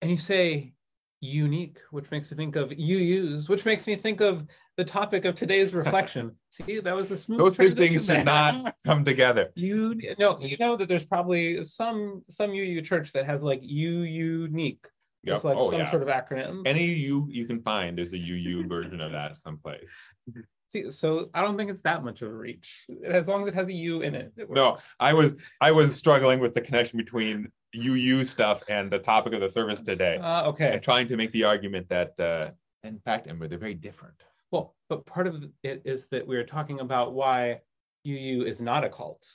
And 0.00 0.10
you 0.10 0.16
say 0.16 0.74
unique, 1.20 1.80
which 1.90 2.10
makes 2.10 2.30
me 2.30 2.36
think 2.36 2.56
of 2.56 2.70
UUs, 2.70 3.48
which 3.48 3.64
makes 3.64 3.86
me 3.86 3.96
think 3.96 4.20
of 4.20 4.46
the 4.76 4.84
topic 4.84 5.24
of 5.24 5.34
today's 5.34 5.74
reflection. 5.74 6.36
See, 6.50 6.80
that 6.80 6.94
was 6.94 7.10
a 7.10 7.16
smooth. 7.16 7.38
those 7.38 7.56
two 7.56 7.70
things 7.72 8.06
should 8.06 8.24
not 8.24 8.74
come 8.84 9.04
together 9.04 9.50
You 9.54 9.94
know, 10.18 10.38
you 10.40 10.56
know 10.58 10.76
that 10.76 10.88
there's 10.88 11.06
probably 11.06 11.64
some 11.64 12.22
some 12.28 12.50
UU 12.50 12.82
church 12.82 13.12
that 13.12 13.26
has 13.26 13.42
like 13.42 13.60
U 13.62 14.00
unique. 14.00 14.86
Yep. 15.24 15.34
It's 15.34 15.44
like 15.44 15.56
oh, 15.56 15.70
some 15.70 15.80
yeah. 15.80 15.90
sort 15.90 16.02
of 16.02 16.08
acronym. 16.08 16.62
any 16.64 16.84
you 16.84 17.26
you 17.28 17.44
can 17.46 17.60
find 17.60 17.98
is 17.98 18.12
a 18.12 18.18
uu 18.18 18.66
version 18.68 19.00
of 19.00 19.12
that 19.12 19.36
someplace 19.36 19.92
See, 20.70 20.90
so 20.90 21.30
I 21.32 21.40
don't 21.40 21.56
think 21.56 21.70
it's 21.70 21.80
that 21.82 22.04
much 22.04 22.20
of 22.20 22.28
a 22.28 22.34
reach. 22.34 22.84
As 23.02 23.26
long 23.26 23.40
as 23.40 23.48
it 23.48 23.54
has 23.54 23.68
a 23.68 23.72
U 23.72 24.02
in 24.02 24.14
it. 24.14 24.32
it 24.36 24.50
no 24.50 24.76
i 25.00 25.12
was 25.12 25.34
i 25.60 25.72
was 25.72 25.96
struggling 25.96 26.40
with 26.40 26.54
the 26.54 26.60
connection 26.60 26.98
between 26.98 27.50
uu 27.74 28.24
stuff 28.24 28.62
and 28.68 28.90
the 28.90 28.98
topic 28.98 29.32
of 29.32 29.40
the 29.40 29.48
service 29.48 29.80
today 29.80 30.16
Uh, 30.16 30.48
okay. 30.48 30.72
and 30.72 30.82
trying 30.82 31.06
to 31.08 31.16
make 31.16 31.32
the 31.32 31.44
argument 31.44 31.88
that 31.88 32.18
uh 32.20 32.50
in 32.84 32.98
fact 33.00 33.26
Ember, 33.28 33.48
they're 33.48 33.58
very 33.58 33.74
different 33.74 34.22
Well, 34.50 34.74
but 34.88 35.04
part 35.04 35.26
of 35.26 35.44
it 35.62 35.82
is 35.84 36.08
that 36.08 36.26
we 36.26 36.36
are 36.36 36.44
talking 36.44 36.80
about 36.80 37.12
why 37.12 37.60
UU 38.06 38.44
is 38.46 38.60
not 38.62 38.84
a 38.84 38.88
cult. 38.88 39.26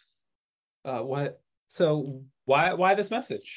Uh, 0.86 1.02
what? 1.02 1.41
So 1.67 2.24
why 2.46 2.74
why 2.74 2.96
this 2.96 3.12
message? 3.12 3.50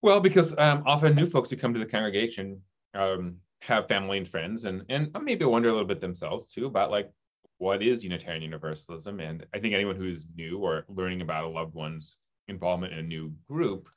Well, 0.00 0.20
because 0.20 0.56
um, 0.56 0.82
often 0.86 1.14
new 1.14 1.26
folks 1.26 1.50
who 1.50 1.56
come 1.56 1.74
to 1.74 1.80
the 1.80 1.86
congregation 1.86 2.62
um, 2.94 3.36
have 3.60 3.86
family 3.88 4.16
and 4.18 4.26
friends, 4.26 4.64
and 4.64 4.84
and 4.88 5.10
maybe 5.22 5.44
wonder 5.44 5.68
a 5.68 5.72
little 5.72 5.86
bit 5.86 6.00
themselves 6.00 6.46
too 6.46 6.64
about 6.66 6.90
like 6.90 7.10
what 7.58 7.82
is 7.82 8.02
Unitarian 8.02 8.42
Universalism. 8.42 9.20
And 9.20 9.44
I 9.54 9.58
think 9.58 9.74
anyone 9.74 9.96
who's 9.96 10.26
new 10.34 10.58
or 10.58 10.84
learning 10.88 11.20
about 11.20 11.44
a 11.44 11.48
loved 11.48 11.74
one's 11.74 12.16
involvement 12.48 12.92
in 12.94 12.98
a 13.00 13.02
new 13.02 13.32
group, 13.48 13.88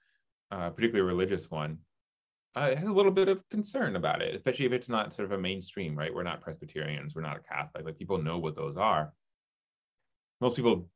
uh, 0.55 0.69
particularly 0.69 1.01
a 1.01 1.13
religious 1.13 1.51
one, 1.51 1.77
uh, 2.55 2.75
has 2.75 2.87
a 2.87 2.93
little 2.93 3.11
bit 3.11 3.27
of 3.27 3.47
concern 3.49 3.95
about 3.95 4.21
it, 4.21 4.33
especially 4.33 4.65
if 4.65 4.71
it's 4.71 4.89
not 4.89 5.13
sort 5.13 5.25
of 5.25 5.37
a 5.37 5.41
mainstream. 5.41 5.97
Right? 5.97 6.13
We're 6.13 6.23
not 6.23 6.41
Presbyterians, 6.41 7.15
we're 7.15 7.21
not 7.21 7.37
a 7.37 7.41
Catholic. 7.41 7.85
Like 7.85 7.97
people 7.97 8.17
know 8.17 8.37
what 8.37 8.55
those 8.55 8.77
are. 8.77 9.13
Most 10.41 10.55
people 10.55 10.87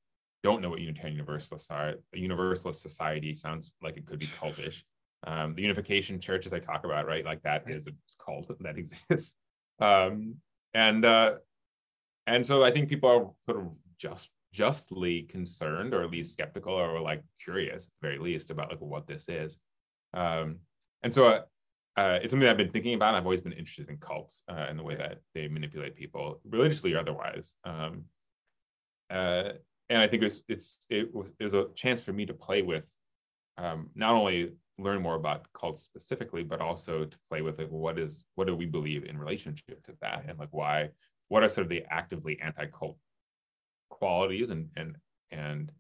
don't 0.43 0.62
know 0.62 0.69
what 0.69 0.80
Unitarian 0.80 1.15
Universalists 1.17 1.69
are. 1.69 1.95
A 2.13 2.17
Universalist 2.17 2.82
society 2.82 3.34
sounds 3.34 3.74
like 3.82 3.98
it 3.98 4.06
could 4.06 4.19
be 4.19 4.28
cultish 4.28 4.84
um, 5.28 5.54
the 5.56 5.62
unification 5.62 6.19
church 6.19 6.45
as 6.45 6.54
i 6.54 6.60
talk 6.60 6.86
about 6.86 7.06
right 7.06 7.26
like 7.26 7.41
that 7.43 7.63
is 7.67 7.88
a 7.88 7.91
cult 8.24 8.50
that 8.60 8.78
exists 8.78 9.36
um, 9.80 10.36
and 10.74 11.06
uh, 11.06 11.36
and 12.28 12.45
so 12.45 12.63
i 12.63 12.72
think 12.72 12.89
people 12.89 13.10
are 13.10 13.30
sort 13.50 13.65
of 13.65 13.72
just 13.98 14.30
justly 14.51 15.23
concerned 15.23 15.93
or 15.93 16.03
at 16.03 16.12
least 16.12 16.33
skeptical 16.33 16.73
or 16.73 16.99
like 16.99 17.23
curious 17.43 17.85
at 17.85 17.89
the 18.01 18.07
very 18.07 18.19
least 18.19 18.51
about 18.51 18.69
like 18.69 18.81
what 18.81 19.07
this 19.07 19.29
is. 19.29 19.57
Um, 20.13 20.57
and 21.03 21.13
so 21.13 21.27
uh, 21.27 21.41
uh, 21.97 22.19
it's 22.21 22.31
something 22.31 22.47
i've 22.47 22.57
been 22.57 22.71
thinking 22.71 22.93
about 22.93 23.13
i've 23.13 23.25
always 23.25 23.41
been 23.41 23.53
interested 23.53 23.89
in 23.89 23.97
cults 23.97 24.43
uh, 24.49 24.65
and 24.69 24.79
the 24.79 24.83
way 24.83 24.95
that 24.95 25.19
they 25.35 25.47
manipulate 25.47 25.95
people 25.95 26.39
religiously 26.49 26.93
or 26.93 26.99
otherwise. 26.99 27.53
Um, 27.63 28.05
uh, 29.09 29.53
and 29.89 30.01
i 30.01 30.07
think 30.07 30.23
it's 30.23 30.43
it's 30.47 30.85
it 30.89 31.13
was, 31.13 31.31
it 31.39 31.43
was 31.43 31.53
a 31.53 31.67
chance 31.75 32.01
for 32.01 32.13
me 32.13 32.25
to 32.25 32.33
play 32.33 32.62
with 32.62 32.85
um, 33.57 33.89
not 33.95 34.13
only 34.13 34.53
learn 34.79 35.01
more 35.01 35.15
about 35.15 35.45
cults 35.53 35.83
specifically, 35.83 36.43
but 36.43 36.62
also 36.62 37.05
to 37.05 37.17
play 37.29 37.41
with 37.41 37.59
like 37.59 37.69
what 37.69 37.99
is 37.99 38.25
what 38.35 38.47
do 38.47 38.55
we 38.55 38.65
believe 38.65 39.03
in 39.03 39.17
relationship 39.17 39.83
to 39.85 39.93
that, 40.01 40.25
and 40.27 40.39
like 40.39 40.49
why 40.51 40.89
what 41.27 41.43
are 41.43 41.49
sort 41.49 41.65
of 41.65 41.69
the 41.69 41.83
actively 41.89 42.39
anti-cult 42.41 42.97
qualities 43.89 44.49
and 44.49 44.69
and 44.75 44.95
and 45.32 45.71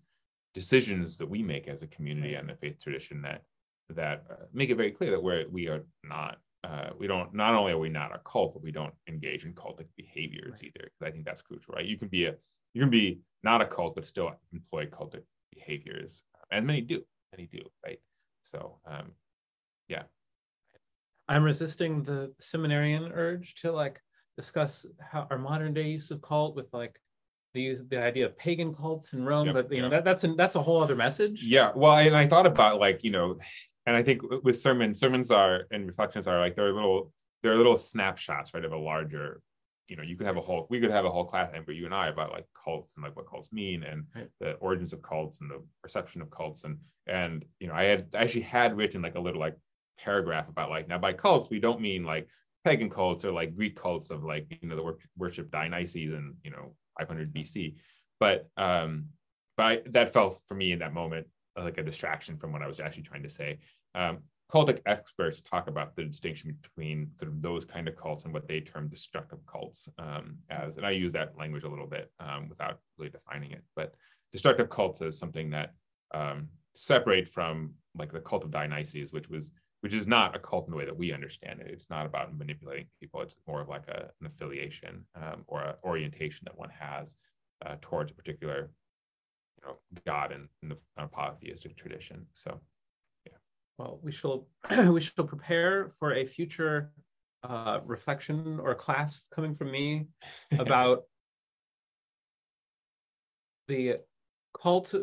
decisions 0.53 1.17
that 1.17 1.29
we 1.29 1.43
make 1.43 1.67
as 1.67 1.81
a 1.81 1.87
community 1.87 2.33
and 2.33 2.49
a 2.49 2.55
faith 2.55 2.81
tradition 2.81 3.21
that 3.21 3.43
that 3.89 4.23
uh, 4.29 4.45
make 4.53 4.69
it 4.69 4.75
very 4.75 4.91
clear 4.91 5.11
that 5.11 5.21
we're 5.21 5.47
we 5.49 5.67
are 5.67 5.85
not 6.03 6.37
uh, 6.63 6.89
we 6.97 7.07
don't 7.07 7.33
not 7.33 7.55
only 7.55 7.71
are 7.71 7.77
we 7.77 7.89
not 7.89 8.13
a 8.13 8.19
cult, 8.19 8.53
but 8.53 8.63
we 8.63 8.71
don't 8.71 8.93
engage 9.07 9.45
in 9.45 9.53
cultic 9.53 9.87
behaviors 9.95 10.51
Right. 10.53 10.63
either. 10.63 10.91
Because 10.91 11.07
I 11.07 11.11
think 11.11 11.25
that's 11.25 11.41
crucial, 11.41 11.73
right? 11.75 11.85
You 11.85 11.97
can 11.97 12.09
be 12.09 12.25
a 12.25 12.35
you 12.73 12.81
can 12.81 12.89
be 12.89 13.19
not 13.43 13.61
a 13.61 13.65
cult, 13.65 13.95
but 13.95 14.05
still 14.05 14.31
employ 14.53 14.85
cultic 14.87 15.23
behaviors, 15.53 16.23
and 16.51 16.67
many 16.67 16.81
do, 16.81 17.03
many 17.31 17.47
do, 17.47 17.61
right? 17.85 17.99
So, 18.43 18.79
um, 18.85 19.11
yeah 19.87 20.03
I'm 21.27 21.43
resisting 21.43 22.03
the 22.03 22.33
seminarian 22.39 23.11
urge 23.13 23.53
to 23.61 23.71
like 23.71 24.01
discuss 24.35 24.85
how 24.99 25.27
our 25.29 25.37
modern 25.37 25.73
day 25.73 25.89
use 25.89 26.09
of 26.11 26.21
cult 26.21 26.55
with 26.55 26.67
like 26.73 26.99
the 27.53 27.77
the 27.89 28.01
idea 28.01 28.25
of 28.25 28.37
pagan 28.37 28.73
cults 28.73 29.13
in 29.13 29.25
Rome, 29.25 29.47
Yep, 29.47 29.55
but 29.55 29.71
you 29.73 29.81
know 29.81 29.89
that 29.89 30.03
that's 30.05 30.23
an, 30.23 30.35
that's 30.35 30.55
a 30.55 30.61
whole 30.61 30.81
other 30.81 30.95
message. 30.95 31.43
yeah. 31.43 31.71
Well, 31.75 31.97
and 31.97 32.15
I 32.15 32.27
thought 32.27 32.45
about 32.47 32.79
like 32.79 33.03
you 33.03 33.11
know, 33.11 33.37
and 33.85 33.95
I 33.95 34.03
think 34.03 34.21
with 34.43 34.59
sermons, 34.59 34.99
sermons 34.99 35.31
are 35.31 35.63
and 35.71 35.87
reflections 35.87 36.27
are 36.27 36.39
like 36.39 36.55
they're 36.55 36.73
little 36.73 37.11
they're 37.41 37.55
little 37.55 37.77
snapshots, 37.77 38.53
right, 38.53 38.65
of 38.65 38.71
a 38.71 38.77
larger. 38.77 39.41
You 39.87 39.95
know, 39.95 40.03
you 40.03 40.15
could 40.15 40.27
have 40.27 40.37
a 40.37 40.41
whole 40.41 40.67
we 40.69 40.79
could 40.79 40.91
have 40.91 41.05
a 41.05 41.09
whole 41.09 41.25
class, 41.25 41.49
Ember, 41.55 41.71
you 41.71 41.85
and 41.85 41.95
I, 41.95 42.09
about 42.09 42.31
like 42.31 42.45
cults 42.53 42.95
and 42.95 43.03
like 43.03 43.15
what 43.15 43.27
cults 43.27 43.51
mean 43.51 43.81
and 43.83 44.03
Right. 44.15 44.27
the 44.39 44.51
origins 44.55 44.93
of 44.93 45.01
cults 45.01 45.41
and 45.41 45.49
the 45.49 45.63
perception 45.81 46.21
of 46.21 46.29
cults 46.29 46.63
and 46.63 46.77
and 47.07 47.43
you 47.59 47.67
know, 47.67 47.73
I 47.73 47.85
had 47.85 48.07
I 48.13 48.19
actually 48.23 48.41
had 48.41 48.77
written 48.77 49.01
like 49.01 49.15
a 49.15 49.19
little 49.19 49.39
like 49.39 49.55
paragraph 49.99 50.47
about 50.47 50.69
like 50.69 50.87
now 50.87 50.99
by 50.99 51.11
cults 51.13 51.49
we 51.49 51.59
don't 51.59 51.81
mean 51.81 52.03
like 52.03 52.27
pagan 52.63 52.89
cults 52.89 53.25
or 53.25 53.31
like 53.31 53.55
Greek 53.55 53.75
cults 53.75 54.11
of 54.11 54.23
like 54.23 54.45
you 54.61 54.69
know 54.69 54.75
the 54.75 54.95
worship 55.17 55.49
Dionysus 55.49 56.11
and 56.13 56.35
you 56.43 56.51
know 56.51 56.75
500 56.99 57.33
BC, 57.33 57.75
but 58.19 58.49
um, 58.57 59.05
but 59.57 59.65
I, 59.65 59.81
that 59.87 60.13
felt 60.13 60.41
for 60.47 60.55
me 60.55 60.71
in 60.71 60.79
that 60.79 60.93
moment 60.93 61.27
like 61.57 61.77
a 61.77 61.83
distraction 61.83 62.37
from 62.37 62.51
what 62.51 62.61
I 62.61 62.67
was 62.67 62.79
actually 62.79 63.03
trying 63.03 63.23
to 63.23 63.29
say. 63.29 63.59
Um, 63.95 64.19
cultic 64.51 64.79
experts 64.85 65.41
talk 65.41 65.67
about 65.67 65.95
the 65.95 66.03
distinction 66.03 66.57
between 66.61 67.11
sort 67.19 67.31
of 67.31 67.41
those 67.41 67.65
kind 67.65 67.87
of 67.87 67.95
cults 67.95 68.23
and 68.23 68.33
what 68.33 68.47
they 68.47 68.59
term 68.61 68.87
destructive 68.87 69.39
cults 69.45 69.87
um, 69.99 70.37
as, 70.49 70.77
and 70.77 70.85
I 70.85 70.91
use 70.91 71.13
that 71.13 71.37
language 71.37 71.63
a 71.63 71.69
little 71.69 71.87
bit 71.87 72.11
um, 72.19 72.49
without 72.49 72.79
really 72.97 73.11
defining 73.11 73.51
it. 73.51 73.63
But 73.75 73.93
destructive 74.31 74.69
cults 74.69 75.01
is 75.01 75.19
something 75.19 75.49
that 75.51 75.73
um, 76.13 76.47
separate 76.73 77.29
from 77.29 77.73
like 77.95 78.11
the 78.11 78.19
cult 78.19 78.43
of 78.43 78.51
Dionysus, 78.51 79.11
which 79.11 79.29
was 79.29 79.51
which 79.81 79.93
is 79.93 80.07
not 80.07 80.35
a 80.35 80.39
cult 80.39 80.67
in 80.67 80.71
the 80.71 80.77
way 80.77 80.85
that 80.85 80.97
we 80.97 81.13
understand 81.13 81.61
it. 81.61 81.67
It's 81.67 81.89
not 81.89 82.05
about 82.05 82.37
manipulating 82.37 82.87
people. 82.99 83.21
It's 83.21 83.35
more 83.47 83.61
of 83.61 83.69
like 83.69 83.87
a, 83.87 84.09
an 84.19 84.27
affiliation 84.27 85.05
um, 85.15 85.43
or 85.47 85.61
an 85.61 85.75
orientation 85.83 86.45
that 86.45 86.57
one 86.57 86.69
has 86.77 87.15
uh, 87.65 87.75
towards 87.81 88.11
a 88.11 88.15
particular, 88.15 88.71
you 89.57 89.67
know, 89.67 89.77
God 90.05 90.31
in, 90.31 90.49
in 90.63 90.69
the 90.69 90.77
uh, 90.97 91.07
polytheistic 91.07 91.77
tradition. 91.77 92.25
So 92.33 92.59
yeah. 93.25 93.37
Well, 93.77 93.99
we 94.03 94.11
shall 94.11 94.47
we 94.89 94.99
shall 94.99 95.25
prepare 95.25 95.89
for 95.99 96.13
a 96.13 96.25
future 96.25 96.91
uh, 97.43 97.79
reflection 97.85 98.59
or 98.61 98.75
class 98.75 99.27
coming 99.33 99.55
from 99.55 99.71
me 99.71 100.07
about 100.59 101.03
the 103.69 103.99
cult 104.61 104.93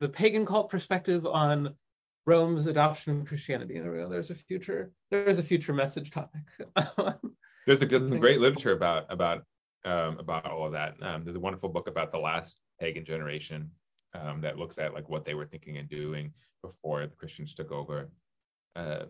the 0.00 0.08
pagan 0.08 0.44
cult 0.44 0.68
perspective 0.68 1.24
on 1.26 1.74
Rome's 2.26 2.66
adoption 2.66 3.20
of 3.20 3.26
Christianity. 3.26 3.80
There's 3.80 4.30
a 4.30 4.34
future. 4.34 4.92
There's 5.10 5.38
a 5.38 5.42
future 5.42 5.72
message 5.72 6.10
topic. 6.10 6.42
there's 7.66 7.82
a 7.82 7.86
good, 7.86 8.20
great 8.20 8.40
literature 8.40 8.72
about 8.72 9.06
about 9.08 9.42
um, 9.84 10.18
about 10.18 10.46
all 10.46 10.66
of 10.66 10.72
that. 10.72 10.94
Um, 11.02 11.24
there's 11.24 11.36
a 11.36 11.40
wonderful 11.40 11.68
book 11.68 11.88
about 11.88 12.12
the 12.12 12.18
last 12.18 12.56
pagan 12.80 13.04
generation 13.04 13.70
um, 14.14 14.40
that 14.42 14.58
looks 14.58 14.78
at 14.78 14.94
like 14.94 15.08
what 15.08 15.24
they 15.24 15.34
were 15.34 15.46
thinking 15.46 15.78
and 15.78 15.88
doing 15.88 16.32
before 16.62 17.06
the 17.06 17.16
Christians 17.16 17.54
took 17.54 17.72
over. 17.72 18.10
Uh, 18.76 19.04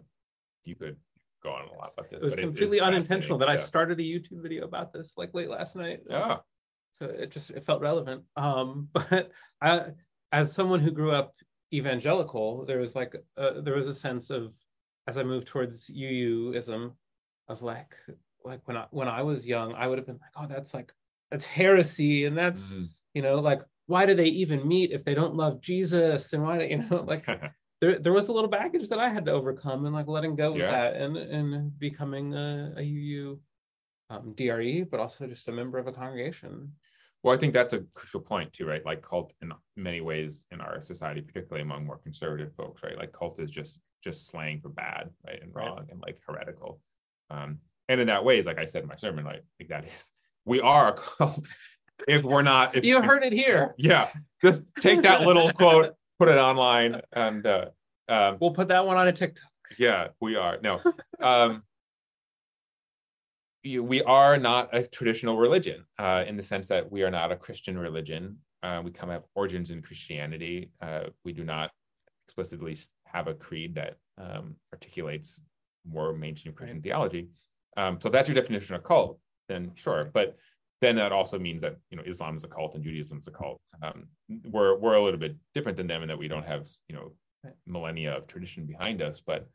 you 0.64 0.75
could 0.75 0.96
go 1.42 1.51
on 1.51 1.68
a 1.68 1.72
lot 1.72 1.92
about 1.96 2.11
this. 2.11 2.18
It 2.18 2.25
was 2.25 2.35
completely 2.35 2.81
unintentional 2.81 3.38
that 3.38 3.48
yeah. 3.48 3.55
I 3.55 3.59
started 3.59 3.98
a 4.01 4.03
YouTube 4.03 4.42
video 4.42 4.64
about 4.64 4.92
this 4.92 5.14
like 5.16 5.35
late 5.35 5.51
last 5.51 5.77
night. 5.77 6.01
Yeah. 6.09 6.38
So 7.01 7.07
it 7.07 7.31
just 7.31 7.51
it 7.51 7.64
felt 7.64 7.81
relevant. 7.81 8.25
Um, 8.37 8.88
but 8.92 9.31
I, 9.61 9.87
as 10.31 10.53
someone 10.55 10.81
who 10.81 10.90
grew 10.90 11.12
up 11.12 11.35
evangelical, 11.73 12.65
there 12.65 12.79
was 12.79 12.95
like 12.95 13.15
a, 13.37 13.61
there 13.61 13.75
was 13.75 13.89
a 13.89 13.95
sense 13.95 14.31
of 14.31 14.57
as 15.07 15.19
I 15.19 15.23
moved 15.23 15.49
towards 15.49 15.89
UUism 15.91 16.93
of 17.49 17.63
like 17.63 17.95
like 18.45 18.61
when 18.67 18.77
I 18.77 18.87
when 18.91 19.09
I 19.09 19.23
was 19.23 19.47
young, 19.47 19.75
I 19.75 19.87
would 19.87 19.99
have 19.99 20.07
been 20.07 20.21
like, 20.21 20.33
oh, 20.37 20.47
that's 20.47 20.75
like 20.75 20.93
that's 21.31 21.45
heresy, 21.45 22.27
and 22.27 22.37
that's 22.37 22.73
mm-hmm. 22.73 22.85
you 23.15 23.23
know 23.23 23.37
like 23.41 23.63
why 23.87 24.07
do 24.07 24.15
they 24.15 24.27
even 24.27 24.67
meet 24.67 24.93
if 24.93 25.05
they 25.05 25.15
don't 25.15 25.35
love 25.35 25.61
Jesus, 25.61 26.33
and 26.33 26.43
why 26.43 26.59
do 26.59 26.65
you 26.65 26.79
know 26.79 27.03
like 27.07 27.27
there 27.81 27.99
there 27.99 28.13
was 28.13 28.29
a 28.29 28.33
little 28.33 28.51
baggage 28.51 28.89
that 28.89 28.99
I 28.99 29.09
had 29.09 29.25
to 29.27 29.33
overcome 29.33 29.87
and 29.87 29.95
like 29.95 30.09
letting 30.09 30.37
go 30.37 30.55
yeah. 30.55 30.65
of 30.65 30.71
that 30.71 30.97
and 30.97 31.17
and 31.17 31.79
becoming 31.79 32.35
a, 32.35 32.75
a 32.77 32.83
UU 32.83 33.41
um, 34.11 34.35
DRE, 34.35 34.83
but 34.83 35.01
also 35.01 35.27
just 35.27 35.49
a 35.49 35.53
member 35.53 35.79
of 35.79 35.87
a 35.87 35.93
congregation. 35.93 36.73
Well, 37.23 37.35
I 37.35 37.39
think 37.39 37.53
that's 37.53 37.73
a 37.73 37.81
crucial 37.95 38.21
point 38.21 38.53
too, 38.53 38.67
right? 38.67 38.85
Like 38.85 39.03
cult 39.03 39.33
in 39.43 39.53
many 39.77 40.01
ways 40.01 40.47
in 40.51 40.61
our 40.61 40.81
society, 40.81 41.21
particularly 41.21 41.63
among 41.63 41.87
more 41.87 41.99
conservative 41.99 42.53
folks, 42.57 42.83
right? 42.83 42.97
Like 42.97 43.13
cult 43.13 43.41
is 43.41 43.51
just 43.51 43.81
just 44.03 44.27
slang 44.27 44.61
for 44.61 44.69
bad, 44.69 45.11
right, 45.27 45.41
and 45.41 45.55
wrong 45.55 45.79
right. 45.79 45.87
and 45.91 46.01
like 46.01 46.19
heretical. 46.27 46.81
Um, 47.31 47.59
and 47.89 48.01
in 48.01 48.09
that 48.09 48.25
ways, 48.25 48.47
like 48.47 48.59
I 48.59 48.65
said 48.65 48.83
in 48.83 48.89
my 48.89 48.97
sermon, 48.97 49.25
like, 49.25 49.45
like 49.61 49.69
that, 49.69 49.85
we 50.45 50.61
are 50.61 50.89
a 50.89 50.93
cult. 50.95 51.47
if 52.09 52.25
we're 52.25 52.43
not, 52.43 52.75
if, 52.75 52.85
you 52.85 53.01
heard 53.01 53.23
it 53.23 53.33
here. 53.33 53.75
Yeah, 53.79 54.09
just 54.43 54.65
take 54.81 55.03
that 55.03 55.21
little 55.23 55.53
quote, 55.59 55.95
put 56.19 56.29
it 56.29 56.39
online, 56.39 57.01
and 57.13 57.47
uh, 57.47 57.67
um, 58.09 58.39
we'll 58.41 58.53
put 58.53 58.69
that 58.69 58.85
one 58.85 58.97
on 58.97 59.07
a 59.07 59.13
TikTok. 59.13 59.49
Yeah, 59.79 60.09
we 60.21 60.35
are. 60.35 60.59
No, 60.61 60.81
um, 61.21 61.63
we 63.64 64.03
are 64.03 64.38
not 64.38 64.68
a 64.72 64.83
traditional 64.83 65.37
religion 65.37 65.85
uh, 65.98 66.25
in 66.27 66.37
the 66.37 66.42
sense 66.42 66.68
that 66.68 66.90
we 66.90 67.03
are 67.03 67.11
not 67.11 67.31
a 67.31 67.37
Christian 67.37 67.79
religion. 67.79 68.38
Uh, 68.62 68.81
we 68.85 68.90
come 68.90 69.09
have 69.09 69.25
origins 69.35 69.70
in 69.70 69.83
Christianity. 69.83 70.70
Uh, 70.81 71.05
we 71.25 71.33
do 71.33 71.44
not 71.44 71.70
explicitly 72.27 72.77
have 73.05 73.29
a 73.29 73.35
creed 73.35 73.75
that 73.75 73.96
um, 74.18 74.57
articulates 74.72 75.40
more 75.88 76.12
mainstream 76.12 76.55
Christian 76.55 76.79
right. 76.79 76.85
theology. 76.85 77.29
Um, 77.77 77.98
so 78.01 78.09
that's 78.09 78.29
your 78.29 78.35
definition 78.35 78.75
of 78.75 78.83
cult. 78.83 79.18
Then 79.48 79.72
sure, 79.75 80.11
but 80.12 80.37
then 80.81 80.96
that 80.96 81.12
also 81.12 81.38
means 81.38 81.62
that 81.62 81.77
you 81.90 81.96
know 81.96 82.03
Islam 82.07 82.37
is 82.37 82.44
a 82.44 82.48
cult 82.48 82.75
and 82.75 82.83
Judaism 82.83 83.18
is 83.18 83.27
a 83.29 83.31
cult. 83.31 83.61
Um, 83.83 84.07
we're 84.51 84.77
we're 84.77 84.94
a 84.94 85.03
little 85.03 85.18
bit 85.18 85.37
different 85.55 85.77
than 85.77 85.87
them 85.87 86.03
in 86.03 86.09
that 86.09 86.18
we 86.18 86.29
don't 86.29 86.46
have 86.46 86.68
you 86.88 86.94
know 86.94 87.12
millennia 87.66 88.16
of 88.16 88.27
tradition 88.27 88.66
behind 88.66 89.03
us, 89.03 89.22
but 89.25 89.48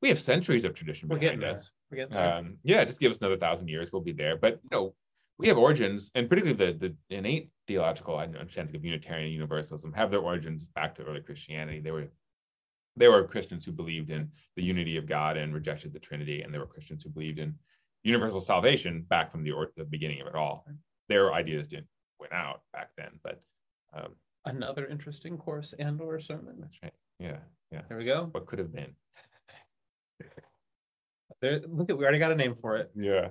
we 0.00 0.08
have 0.08 0.20
centuries 0.20 0.64
of 0.64 0.74
tradition 0.74 1.08
We're 1.08 1.18
behind 1.18 1.44
us. 1.44 1.70
Um, 2.12 2.56
yeah, 2.62 2.84
just 2.84 3.00
give 3.00 3.10
us 3.10 3.18
another 3.18 3.36
thousand 3.36 3.68
years, 3.68 3.92
we'll 3.92 4.02
be 4.02 4.12
there. 4.12 4.36
But 4.36 4.60
you 4.62 4.68
know, 4.72 4.94
we 5.38 5.48
have 5.48 5.58
origins, 5.58 6.10
and 6.14 6.28
particularly 6.28 6.72
the 6.78 6.88
the 7.08 7.16
innate 7.16 7.50
theological 7.66 8.16
understanding 8.16 8.76
of 8.76 8.84
Unitarian 8.84 9.32
Universalism 9.32 9.92
have 9.92 10.10
their 10.10 10.20
origins 10.20 10.64
back 10.74 10.94
to 10.96 11.02
early 11.04 11.20
Christianity. 11.20 11.80
They 11.80 11.90
were 11.90 12.08
there 12.96 13.10
were 13.10 13.26
Christians 13.26 13.64
who 13.64 13.72
believed 13.72 14.10
in 14.10 14.30
the 14.56 14.62
unity 14.62 14.96
of 14.96 15.06
God 15.06 15.36
and 15.36 15.52
rejected 15.52 15.92
the 15.92 15.98
Trinity, 15.98 16.42
and 16.42 16.52
there 16.52 16.60
were 16.60 16.66
Christians 16.66 17.02
who 17.02 17.10
believed 17.10 17.38
in 17.38 17.54
universal 18.04 18.40
salvation 18.40 19.02
back 19.08 19.32
from 19.32 19.42
the, 19.42 19.50
or, 19.50 19.72
the 19.76 19.84
beginning 19.84 20.20
of 20.20 20.26
it 20.28 20.34
all. 20.34 20.64
Their 21.08 21.32
ideas 21.32 21.66
didn't 21.66 21.88
went 22.20 22.32
out 22.32 22.62
back 22.72 22.90
then, 22.96 23.18
but 23.22 23.42
um, 23.96 24.14
another 24.44 24.86
interesting 24.86 25.36
course 25.36 25.74
and 25.78 26.00
or 26.00 26.20
sermon. 26.20 26.56
That's 26.60 26.78
right. 26.82 26.92
Yeah, 27.18 27.38
yeah. 27.72 27.82
There 27.88 27.98
we 27.98 28.04
go. 28.04 28.28
What 28.30 28.46
could 28.46 28.58
have 28.58 28.72
been? 28.72 28.94
There, 31.44 31.60
look 31.68 31.90
at 31.90 31.98
we 31.98 32.04
already 32.04 32.18
got 32.18 32.32
a 32.32 32.34
name 32.34 32.54
for 32.54 32.78
it. 32.78 32.90
Yeah. 32.96 33.28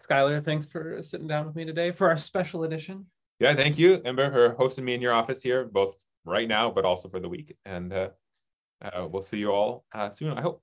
Schuyler, 0.00 0.40
thanks 0.40 0.64
for 0.64 1.02
sitting 1.02 1.26
down 1.26 1.44
with 1.44 1.56
me 1.56 1.64
today 1.64 1.90
for 1.90 2.08
our 2.08 2.16
special 2.16 2.62
edition. 2.62 3.06
Yeah, 3.40 3.52
thank 3.54 3.76
you, 3.76 4.00
Ember, 4.04 4.30
for 4.30 4.54
hosting 4.54 4.84
me 4.84 4.94
in 4.94 5.00
your 5.00 5.12
office 5.12 5.42
here, 5.42 5.64
both 5.64 5.96
right 6.24 6.46
now, 6.46 6.70
but 6.70 6.84
also 6.84 7.08
for 7.08 7.18
the 7.18 7.28
week. 7.28 7.56
And 7.64 7.92
uh, 7.92 8.10
uh, 8.80 9.08
we'll 9.10 9.22
see 9.22 9.38
you 9.38 9.50
all 9.50 9.84
uh, 9.92 10.10
soon, 10.10 10.38
I 10.38 10.40
hope. 10.40 10.62